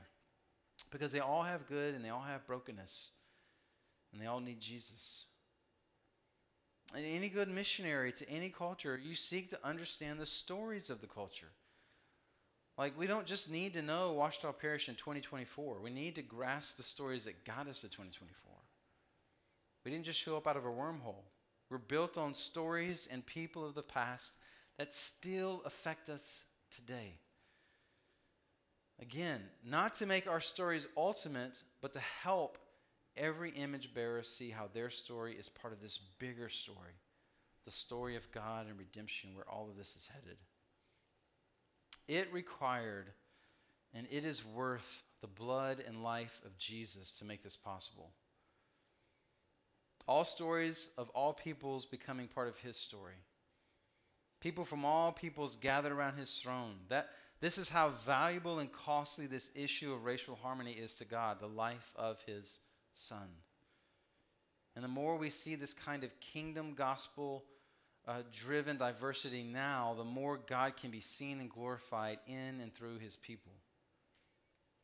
because 0.93 1.11
they 1.11 1.19
all 1.19 1.43
have 1.43 1.67
good 1.67 1.93
and 1.93 2.05
they 2.05 2.11
all 2.11 2.23
have 2.23 2.47
brokenness 2.47 3.11
and 4.13 4.23
they 4.23 4.27
all 4.27 4.39
need 4.39 4.61
Jesus. 4.61 5.25
And 6.95 7.05
any 7.05 7.29
good 7.29 7.49
missionary 7.49 8.13
to 8.13 8.31
any 8.31 8.51
culture, 8.51 9.01
you 9.03 9.17
seek 9.17 9.49
to 9.51 9.59
understand 9.65 10.21
the 10.21 10.27
stories 10.27 10.91
of 10.91 11.01
the 11.01 11.09
culture. 11.09 11.51
Like, 12.79 12.99
we 12.99 13.07
don't 13.07 13.27
just 13.27 13.51
need 13.51 13.75
to 13.75 13.83
know 13.83 14.13
Ouachita 14.13 14.53
Parish 14.53 14.89
in 14.89 14.95
2024. 14.95 15.81
We 15.83 15.91
need 15.91 16.15
to 16.15 16.23
grasp 16.23 16.77
the 16.77 16.83
stories 16.83 17.25
that 17.25 17.45
got 17.45 17.69
us 17.69 17.81
to 17.81 17.89
2024. 17.89 18.53
We 19.85 19.91
didn't 19.91 20.05
just 20.05 20.21
show 20.21 20.37
up 20.37 20.47
out 20.47 20.57
of 20.57 20.65
a 20.65 20.71
wormhole. 20.71 21.25
We're 21.71 21.79
built 21.79 22.17
on 22.17 22.35
stories 22.35 23.09
and 23.11 23.27
people 23.27 23.67
of 23.67 23.75
the 23.75 23.83
past 23.83 24.37
that 24.79 24.93
still 24.93 25.63
affect 25.65 26.09
us 26.09 26.45
today. 26.71 27.19
Again, 29.01 29.41
not 29.65 29.95
to 29.95 30.07
make 30.07 30.29
our 30.29 30.41
stories 30.41 30.87
ultimate, 30.97 31.63
but 31.81 31.93
to 31.95 32.01
help 32.01 32.59
every 33.17 33.51
image 33.51 33.95
bearer 33.95 34.23
see 34.23 34.51
how 34.51 34.69
their 34.73 34.91
story 34.91 35.35
is 35.35 35.49
part 35.49 35.73
of 35.73 35.81
this 35.81 35.99
bigger 36.19 36.49
story 36.49 36.95
the 37.65 37.71
story 37.71 38.17
of 38.17 38.31
God 38.31 38.67
and 38.69 38.79
redemption, 38.79 39.35
where 39.35 39.49
all 39.49 39.69
of 39.71 39.77
this 39.77 39.97
is 39.97 40.09
headed. 40.13 40.37
It 42.07 42.33
required, 42.33 43.11
and 43.95 44.07
it 44.11 44.25
is 44.25 44.45
worth 44.45 45.03
the 45.23 45.27
blood 45.27 45.83
and 45.87 46.03
life 46.03 46.41
of 46.45 46.59
Jesus 46.59 47.19
to 47.19 47.25
make 47.25 47.43
this 47.43 47.57
possible. 47.57 48.11
All 50.07 50.25
stories 50.25 50.91
of 50.99 51.09
all 51.11 51.33
peoples 51.33 51.87
becoming 51.87 52.29
part 52.29 52.49
of 52.49 52.59
his 52.59 52.77
story. 52.77 53.15
People 54.41 54.67
from 54.67 54.85
all 54.85 55.13
peoples 55.13 55.57
gathered 55.57 55.93
around 55.93 56.19
his 56.19 56.37
throne. 56.37 56.75
That, 56.91 57.09
this 57.41 57.57
is 57.57 57.71
how 57.71 57.89
valuable 57.89 58.59
and 58.59 58.71
costly 58.71 59.27
this 59.27 59.51
issue 59.55 59.95
of 59.95 60.05
racial 60.05 60.39
harmony 60.43 60.73
is 60.73 60.93
to 60.97 61.07
God, 61.07 61.41
the 61.41 61.47
life 61.47 61.95
of 61.97 62.21
his 62.27 62.59
Son. 62.95 63.29
And 64.75 64.83
the 64.83 64.89
more 64.89 65.17
we 65.17 65.31
see 65.31 65.55
this 65.55 65.75
kind 65.75 66.03
of 66.03 66.11
kingdom 66.21 66.75
gospel 66.75 67.45
uh, 68.09 68.23
driven 68.33 68.77
diversity 68.77 69.43
now, 69.43 69.95
the 69.97 70.05
more 70.05 70.41
God 70.47 70.77
can 70.77 70.91
be 70.91 71.01
seen 71.01 71.41
and 71.41 71.51
glorified 71.51 72.19
in 72.27 72.61
and 72.61 72.75
through 72.75 72.99
his 72.99 73.17
people. 73.17 73.53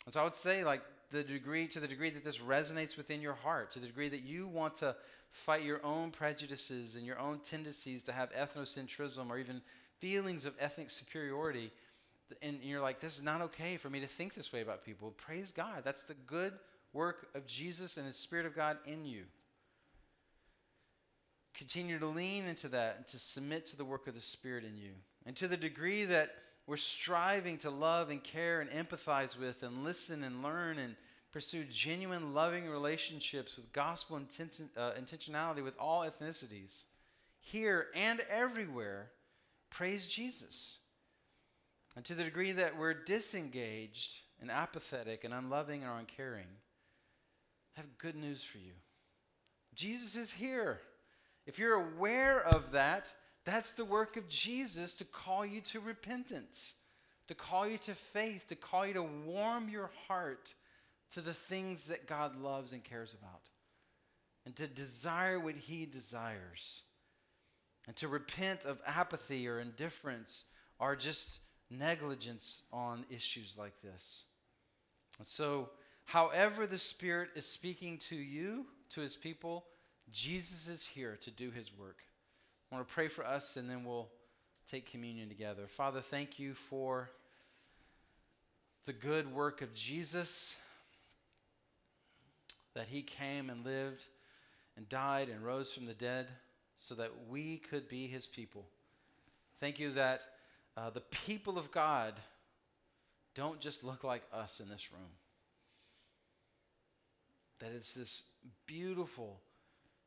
And 0.04 0.12
so 0.12 0.20
I 0.20 0.24
would 0.24 0.34
say, 0.34 0.64
like, 0.64 0.82
the 1.10 1.22
degree 1.22 1.66
to 1.68 1.80
the 1.80 1.88
degree 1.88 2.10
that 2.10 2.24
this 2.24 2.38
resonates 2.38 2.96
within 2.96 3.20
your 3.20 3.34
heart, 3.34 3.72
to 3.72 3.78
the 3.80 3.86
degree 3.86 4.08
that 4.08 4.22
you 4.22 4.46
want 4.46 4.76
to 4.76 4.94
fight 5.30 5.64
your 5.64 5.84
own 5.84 6.10
prejudices 6.10 6.94
and 6.94 7.04
your 7.04 7.18
own 7.18 7.40
tendencies 7.40 8.02
to 8.04 8.12
have 8.12 8.32
ethnocentrism 8.32 9.28
or 9.28 9.38
even 9.38 9.60
feelings 9.98 10.44
of 10.44 10.54
ethnic 10.58 10.90
superiority, 10.90 11.70
and 12.42 12.60
you're 12.62 12.80
like, 12.80 13.00
this 13.00 13.16
is 13.16 13.22
not 13.22 13.42
okay 13.42 13.76
for 13.76 13.90
me 13.90 14.00
to 14.00 14.06
think 14.06 14.34
this 14.34 14.52
way 14.52 14.60
about 14.60 14.84
people. 14.84 15.12
Praise 15.16 15.50
God. 15.52 15.82
That's 15.84 16.04
the 16.04 16.14
good 16.14 16.52
work 16.92 17.28
of 17.34 17.46
Jesus 17.46 17.96
and 17.96 18.06
His 18.06 18.16
Spirit 18.16 18.46
of 18.46 18.54
God 18.54 18.78
in 18.86 19.04
you. 19.04 19.24
Continue 21.54 21.98
to 21.98 22.06
lean 22.06 22.46
into 22.46 22.68
that 22.68 22.96
and 22.96 23.06
to 23.08 23.18
submit 23.18 23.66
to 23.66 23.76
the 23.76 23.84
work 23.84 24.06
of 24.06 24.14
the 24.14 24.20
Spirit 24.20 24.64
in 24.64 24.76
you. 24.76 24.92
And 25.26 25.36
to 25.36 25.48
the 25.48 25.56
degree 25.56 26.04
that 26.06 26.34
we're 26.66 26.76
striving 26.76 27.58
to 27.58 27.70
love 27.70 28.10
and 28.10 28.22
care 28.22 28.60
and 28.60 28.70
empathize 28.70 29.38
with 29.38 29.62
and 29.62 29.84
listen 29.84 30.24
and 30.24 30.42
learn 30.42 30.78
and 30.78 30.96
pursue 31.32 31.64
genuine, 31.64 32.34
loving 32.34 32.68
relationships 32.68 33.56
with 33.56 33.72
gospel 33.72 34.16
uh, 34.16 34.20
intentionality 34.92 35.62
with 35.62 35.74
all 35.78 36.00
ethnicities, 36.00 36.84
here 37.40 37.86
and 37.94 38.20
everywhere, 38.28 39.10
praise 39.70 40.06
Jesus. 40.06 40.78
And 41.96 42.04
to 42.04 42.14
the 42.14 42.24
degree 42.24 42.52
that 42.52 42.78
we're 42.78 42.94
disengaged 42.94 44.20
and 44.40 44.50
apathetic 44.50 45.24
and 45.24 45.34
unloving 45.34 45.82
and 45.82 45.92
uncaring, 45.98 46.46
I 47.76 47.80
have 47.80 47.98
good 47.98 48.16
news 48.16 48.42
for 48.42 48.58
you. 48.58 48.72
Jesus 49.74 50.16
is 50.16 50.32
here. 50.32 50.80
If 51.46 51.58
you're 51.58 51.74
aware 51.74 52.40
of 52.40 52.72
that, 52.72 53.12
that's 53.44 53.72
the 53.72 53.84
work 53.84 54.16
of 54.16 54.28
Jesus 54.28 54.94
to 54.96 55.04
call 55.04 55.46
you 55.46 55.60
to 55.62 55.80
repentance, 55.80 56.74
to 57.28 57.34
call 57.34 57.66
you 57.66 57.78
to 57.78 57.94
faith, 57.94 58.46
to 58.48 58.56
call 58.56 58.86
you 58.86 58.94
to 58.94 59.02
warm 59.02 59.68
your 59.68 59.90
heart 60.06 60.54
to 61.12 61.20
the 61.20 61.32
things 61.32 61.86
that 61.86 62.06
God 62.06 62.40
loves 62.40 62.72
and 62.72 62.84
cares 62.84 63.14
about, 63.14 63.42
and 64.44 64.54
to 64.56 64.66
desire 64.66 65.40
what 65.40 65.56
He 65.56 65.86
desires, 65.86 66.82
and 67.86 67.96
to 67.96 68.08
repent 68.08 68.64
of 68.64 68.80
apathy 68.86 69.48
or 69.48 69.58
indifference 69.58 70.44
or 70.78 70.94
just 70.94 71.40
negligence 71.70 72.62
on 72.72 73.04
issues 73.10 73.56
like 73.58 73.80
this. 73.82 74.24
And 75.18 75.26
so, 75.26 75.70
however, 76.10 76.66
the 76.66 76.78
Spirit 76.78 77.30
is 77.34 77.46
speaking 77.46 77.98
to 77.98 78.16
you, 78.16 78.66
to 78.90 79.00
His 79.00 79.16
people, 79.16 79.64
Jesus 80.12 80.68
is 80.68 80.86
here 80.86 81.16
to 81.22 81.30
do 81.30 81.50
His 81.50 81.76
work. 81.76 81.98
I 82.70 82.74
want 82.74 82.86
to 82.86 82.94
pray 82.94 83.08
for 83.08 83.24
us 83.24 83.56
and 83.56 83.68
then 83.68 83.84
we'll 83.84 84.08
take 84.70 84.90
communion 84.90 85.28
together. 85.28 85.66
Father, 85.66 86.00
thank 86.00 86.38
you 86.38 86.54
for 86.54 87.10
the 88.86 88.92
good 88.92 89.32
work 89.32 89.62
of 89.62 89.74
Jesus, 89.74 90.54
that 92.74 92.86
he 92.88 93.02
came 93.02 93.50
and 93.50 93.64
lived 93.64 94.06
and 94.76 94.88
died 94.88 95.28
and 95.28 95.44
rose 95.44 95.72
from 95.72 95.86
the 95.86 95.94
dead 95.94 96.28
so 96.76 96.94
that 96.94 97.10
we 97.28 97.58
could 97.58 97.88
be 97.88 98.06
his 98.06 98.26
people. 98.26 98.64
Thank 99.58 99.78
you 99.78 99.90
that 99.92 100.22
uh, 100.76 100.90
the 100.90 101.00
people 101.00 101.58
of 101.58 101.70
God 101.70 102.14
don't 103.34 103.60
just 103.60 103.84
look 103.84 104.02
like 104.02 104.22
us 104.32 104.60
in 104.60 104.68
this 104.68 104.92
room. 104.92 105.10
That 107.60 107.72
it's 107.74 107.94
this 107.94 108.24
beautiful, 108.66 109.40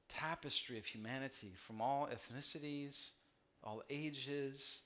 tapestry 0.10 0.78
of 0.78 0.86
humanity 0.86 1.54
from 1.56 1.82
all 1.82 2.08
ethnicities, 2.08 3.12
all 3.64 3.84
ages, 3.90 4.82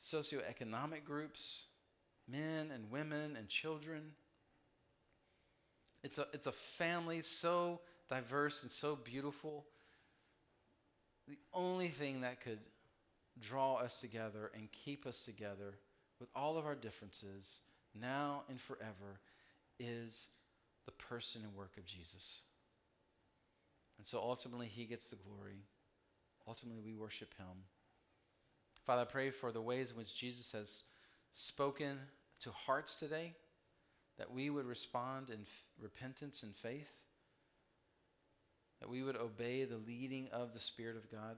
socioeconomic 0.00 1.04
groups, 1.04 1.66
men 2.28 2.70
and 2.72 2.90
women 2.90 3.36
and 3.36 3.48
children. 3.48 4.12
It's 6.02 6.18
a, 6.18 6.26
it's 6.32 6.46
a 6.46 6.52
family 6.52 7.22
so 7.22 7.80
diverse 8.08 8.62
and 8.62 8.70
so 8.70 8.96
beautiful. 8.96 9.64
The 11.26 11.38
only 11.52 11.88
thing 11.88 12.20
that 12.20 12.40
could 12.40 12.60
draw 13.40 13.76
us 13.76 14.00
together 14.00 14.50
and 14.54 14.70
keep 14.70 15.06
us 15.06 15.24
together 15.24 15.74
with 16.20 16.28
all 16.34 16.58
of 16.58 16.66
our 16.66 16.74
differences 16.74 17.60
now 17.98 18.42
and 18.48 18.60
forever 18.60 19.20
is 19.78 20.28
the 20.86 20.92
person 20.92 21.42
and 21.44 21.54
work 21.54 21.76
of 21.76 21.86
Jesus. 21.86 22.40
And 23.98 24.06
so 24.06 24.18
ultimately, 24.18 24.66
He 24.66 24.84
gets 24.84 25.10
the 25.10 25.16
glory. 25.16 25.66
Ultimately, 26.46 26.82
we 26.84 26.94
worship 26.94 27.34
Him. 27.38 27.64
Father, 28.84 29.02
I 29.02 29.06
pray 29.06 29.30
for 29.30 29.50
the 29.50 29.62
ways 29.62 29.90
in 29.90 29.96
which 29.96 30.14
Jesus 30.14 30.52
has 30.52 30.82
spoken 31.32 31.98
to 32.40 32.50
hearts 32.50 32.98
today, 32.98 33.32
that 34.18 34.30
we 34.30 34.50
would 34.50 34.66
respond 34.66 35.30
in 35.30 35.40
f- 35.40 35.64
repentance 35.80 36.42
and 36.42 36.54
faith, 36.54 37.04
that 38.80 38.88
we 38.88 39.02
would 39.02 39.16
obey 39.16 39.64
the 39.64 39.78
leading 39.78 40.28
of 40.32 40.52
the 40.52 40.60
Spirit 40.60 40.96
of 40.96 41.10
God. 41.10 41.36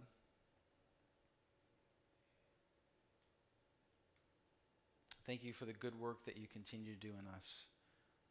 Thank 5.27 5.43
you 5.43 5.53
for 5.53 5.65
the 5.65 5.73
good 5.73 5.99
work 5.99 6.25
that 6.25 6.37
you 6.37 6.47
continue 6.47 6.95
to 6.95 7.01
do 7.01 7.13
in 7.19 7.27
us. 7.35 7.67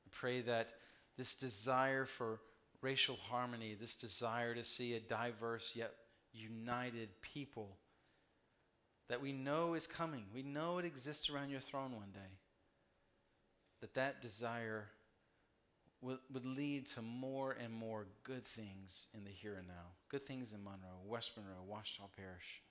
I 0.06 0.10
pray 0.12 0.42
that 0.42 0.74
this 1.18 1.36
desire 1.36 2.06
for 2.06 2.40
racial 2.82 3.16
harmony, 3.16 3.76
this 3.80 3.96
desire 3.96 4.54
to 4.54 4.64
see 4.64 4.94
a 4.94 5.00
diverse 5.00 5.74
yet 5.76 5.94
united 6.34 7.10
people 7.22 7.78
that 9.08 9.22
we 9.22 9.32
know 9.32 9.74
is 9.74 9.88
coming. 9.88 10.26
We 10.34 10.44
know 10.44 10.78
it 10.78 10.86
exists 10.86 11.30
around 11.30 11.50
your 11.50 11.62
throne 11.62 11.96
one 11.96 12.12
day. 12.14 12.20
That 13.82 13.94
that 13.94 14.22
desire 14.22 14.88
would, 16.02 16.20
would 16.32 16.46
lead 16.46 16.88
to 16.88 17.02
more 17.02 17.56
and 17.62 17.74
more 17.74 18.08
good 18.24 18.44
things 18.44 19.08
in 19.14 19.24
the 19.24 19.30
here 19.30 19.56
and 19.58 19.68
now. 19.68 19.94
Good 20.10 20.26
things 20.26 20.54
in 20.54 20.64
Monroe, 20.64 21.02
West 21.06 21.32
Monroe, 21.36 21.64
Ouachita 21.68 22.04
Parish. 22.16 22.62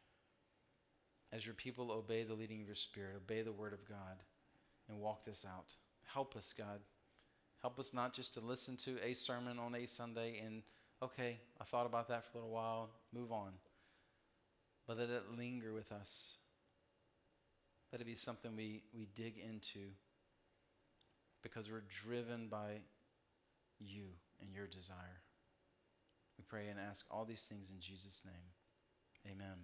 As 1.32 1.44
your 1.44 1.54
people 1.54 1.90
obey 1.90 2.22
the 2.22 2.34
leading 2.34 2.60
of 2.60 2.66
your 2.66 2.76
spirit, 2.76 3.16
obey 3.16 3.42
the 3.42 3.52
word 3.52 3.72
of 3.72 3.88
God, 3.88 4.22
and 4.88 5.00
walk 5.00 5.24
this 5.24 5.44
out. 5.44 5.74
Help 6.04 6.36
us, 6.36 6.54
God. 6.56 6.80
Help 7.64 7.78
us 7.78 7.94
not 7.94 8.12
just 8.12 8.34
to 8.34 8.40
listen 8.40 8.76
to 8.76 8.98
a 9.02 9.14
sermon 9.14 9.58
on 9.58 9.74
a 9.74 9.86
Sunday 9.86 10.38
and, 10.44 10.62
okay, 11.02 11.38
I 11.58 11.64
thought 11.64 11.86
about 11.86 12.08
that 12.08 12.26
for 12.26 12.36
a 12.36 12.42
little 12.42 12.54
while, 12.54 12.90
move 13.10 13.32
on. 13.32 13.52
But 14.86 14.98
let 14.98 15.08
it 15.08 15.22
linger 15.38 15.72
with 15.72 15.90
us. 15.90 16.34
Let 17.90 18.02
it 18.02 18.04
be 18.04 18.16
something 18.16 18.54
we, 18.54 18.82
we 18.94 19.06
dig 19.14 19.38
into 19.38 19.80
because 21.42 21.70
we're 21.70 21.84
driven 21.88 22.48
by 22.48 22.82
you 23.80 24.08
and 24.42 24.52
your 24.52 24.66
desire. 24.66 25.22
We 26.36 26.44
pray 26.46 26.68
and 26.68 26.78
ask 26.78 27.06
all 27.10 27.24
these 27.24 27.46
things 27.48 27.70
in 27.70 27.80
Jesus' 27.80 28.24
name. 28.26 29.32
Amen. 29.32 29.56